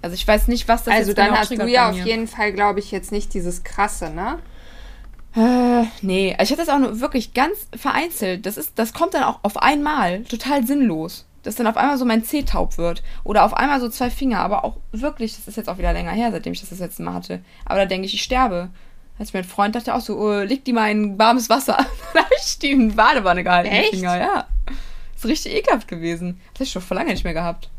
[0.01, 2.27] Also ich weiß nicht, was das Also jetzt dann genau hast du ja auf jeden
[2.27, 4.39] Fall, glaube ich, jetzt nicht dieses krasse, ne?
[5.35, 8.45] Äh, nee, also ich hatte das auch nur wirklich ganz vereinzelt.
[8.45, 11.25] Das ist, das kommt dann auch auf einmal, total sinnlos.
[11.49, 13.01] Dass dann auf einmal so mein Zeh taub wird.
[13.23, 16.11] Oder auf einmal so zwei Finger, aber auch wirklich, das ist jetzt auch wieder länger
[16.11, 17.41] her, seitdem ich das das letzte Mal hatte.
[17.65, 18.69] Aber da denke ich, ich sterbe.
[19.17, 21.75] Als mein Freund dachte auch so, oh, leg die mal in warmes Wasser.
[22.13, 23.89] dann habe ich die in Badewanne gehalten, Echt?
[23.89, 24.47] Finger, ja.
[25.15, 26.39] Ist richtig ekelhaft gewesen.
[26.53, 27.71] Das habe ich schon vor lange nicht mehr gehabt.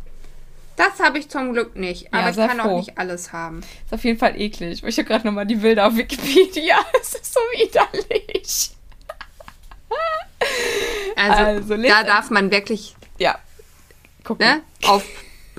[0.74, 2.12] Das habe ich zum Glück nicht.
[2.12, 2.70] Aber ich sei kann froh.
[2.70, 3.60] auch nicht alles haben.
[3.60, 4.82] Ist auf jeden Fall eklig.
[4.82, 6.74] Ich habe gerade nochmal die Bilder auf Wikipedia.
[7.00, 8.72] Es ist so widerlich.
[11.14, 13.38] Also, Also, da darf man wirklich Ja.
[14.24, 14.46] Gucken.
[14.46, 15.04] ne, auf,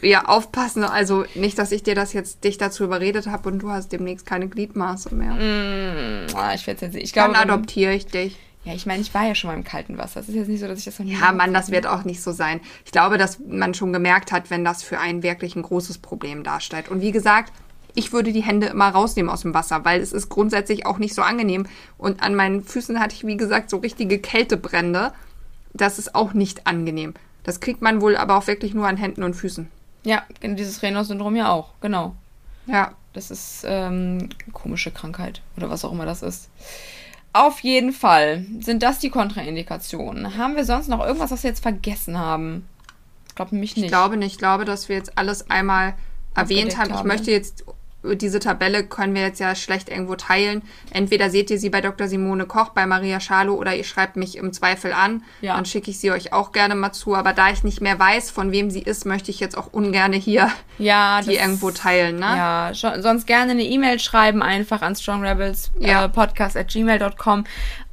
[0.02, 0.84] ja, aufpassen.
[0.84, 4.26] Also nicht, dass ich dir das jetzt dich dazu überredet habe und du hast demnächst
[4.26, 6.28] keine Gliedmaße mehr.
[6.36, 8.38] Ah, ich werde jetzt Ich Dann glaube, wenn- adoptiere ich dich.
[8.64, 10.20] ja, ich meine, ich war ja schon mal im kalten Wasser.
[10.22, 11.14] Es ist jetzt nicht so, dass ich das noch nie.
[11.20, 12.62] Ja, Mann, das wird auch nicht so sein.
[12.86, 16.44] Ich glaube, dass man schon gemerkt hat, wenn das für einen wirklich ein großes Problem
[16.44, 16.90] darstellt.
[16.90, 17.52] Und wie gesagt,
[17.94, 21.14] ich würde die Hände immer rausnehmen aus dem Wasser, weil es ist grundsätzlich auch nicht
[21.14, 21.66] so angenehm.
[21.98, 25.12] Und an meinen Füßen hatte ich, wie gesagt, so richtige Kältebrände.
[25.74, 27.14] Das ist auch nicht angenehm.
[27.44, 29.70] Das kriegt man wohl aber auch wirklich nur an Händen und Füßen.
[30.04, 31.70] Ja, dieses Raynaud-Syndrom ja auch.
[31.82, 32.16] Genau.
[32.68, 32.94] Ja.
[33.14, 36.50] Das ist ähm, komische Krankheit oder was auch immer das ist.
[37.34, 40.38] Auf jeden Fall sind das die Kontraindikationen.
[40.38, 42.68] Haben wir sonst noch irgendwas, was wir jetzt vergessen haben?
[43.28, 43.86] Ich glaube nämlich nicht.
[43.86, 44.34] Ich glaube nicht.
[44.34, 45.94] Ich glaube, dass wir jetzt alles einmal
[46.36, 46.90] erwähnt haben.
[46.90, 47.66] Ich haben, möchte jetzt,
[48.04, 50.64] diese Tabelle können wir jetzt ja schlecht irgendwo teilen.
[50.92, 52.08] Entweder seht ihr sie bei Dr.
[52.08, 55.24] Simone Koch, bei Maria Schalow oder ihr schreibt mich im Zweifel an.
[55.42, 55.56] Ja.
[55.56, 57.16] Dann schicke ich sie euch auch gerne mal zu.
[57.16, 60.14] Aber da ich nicht mehr weiß, von wem sie ist, möchte ich jetzt auch ungern
[60.14, 62.16] hier ja, die irgendwo teilen.
[62.16, 62.26] Ne?
[62.26, 64.96] Ja, sonst gerne eine E-Mail schreiben, einfach an
[65.80, 66.06] Ja.
[66.06, 67.44] äh, gmail.com.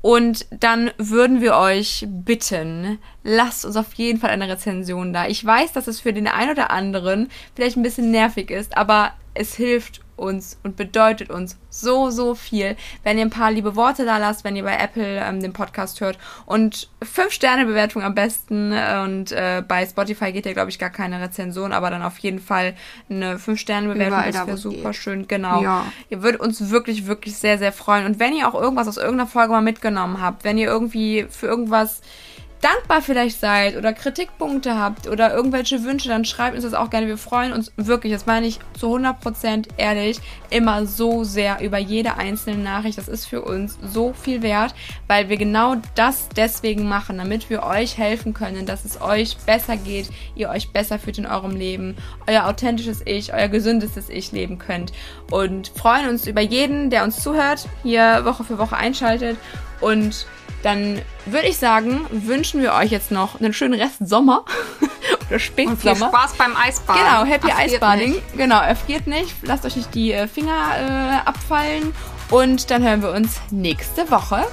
[0.01, 5.27] Und dann würden wir euch bitten, lasst uns auf jeden Fall eine Rezension da.
[5.27, 9.13] Ich weiß, dass es für den einen oder anderen vielleicht ein bisschen nervig ist, aber
[9.39, 14.05] es hilft uns und bedeutet uns so, so viel, wenn ihr ein paar liebe Worte
[14.05, 18.15] da lasst, wenn ihr bei Apple ähm, den Podcast hört und fünf Sterne Bewertung am
[18.15, 22.19] besten und äh, bei Spotify geht ja glaube ich gar keine Rezension, aber dann auf
[22.19, 22.75] jeden Fall
[23.09, 24.97] eine fünf Sterne Bewertung, Überall das da, wäre super geht.
[24.97, 25.63] schön, genau.
[25.63, 25.87] Ja.
[26.11, 29.29] Ihr würdet uns wirklich, wirklich sehr, sehr freuen und wenn ihr auch irgendwas aus irgendeiner
[29.29, 32.01] Folge mal mitgenommen habt, wenn ihr irgendwie für irgendwas
[32.61, 37.07] dankbar vielleicht seid oder Kritikpunkte habt oder irgendwelche Wünsche, dann schreibt uns das auch gerne.
[37.07, 42.17] Wir freuen uns wirklich, das meine ich zu 100% ehrlich, immer so sehr über jede
[42.17, 42.99] einzelne Nachricht.
[42.99, 44.75] Das ist für uns so viel wert,
[45.07, 49.77] weil wir genau das deswegen machen, damit wir euch helfen können, dass es euch besser
[49.77, 51.97] geht, ihr euch besser fühlt in eurem Leben,
[52.27, 54.93] euer authentisches Ich, euer gesündestes Ich leben könnt
[55.31, 59.37] und freuen uns über jeden, der uns zuhört, hier Woche für Woche einschaltet
[59.81, 60.27] und
[60.63, 64.45] dann würde ich sagen, wünschen wir euch jetzt noch einen schönen Rest Sommer
[64.81, 64.91] oder
[65.31, 66.09] Und viel Spätsommer.
[66.09, 67.03] Spaß beim Eisbaden.
[67.03, 68.11] Genau, Happy Erfriert Eisbading.
[68.13, 68.37] nicht.
[68.37, 69.35] Genau, erfriert nicht.
[69.43, 71.95] Lasst euch nicht die äh, Finger äh, abfallen.
[72.31, 74.47] Und dann hören wir uns nächste Woche.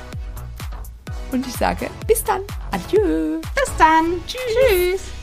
[1.32, 2.42] Und ich sage bis dann.
[2.72, 3.40] Adieu.
[3.56, 4.22] Bis dann.
[4.28, 5.15] Tschüss.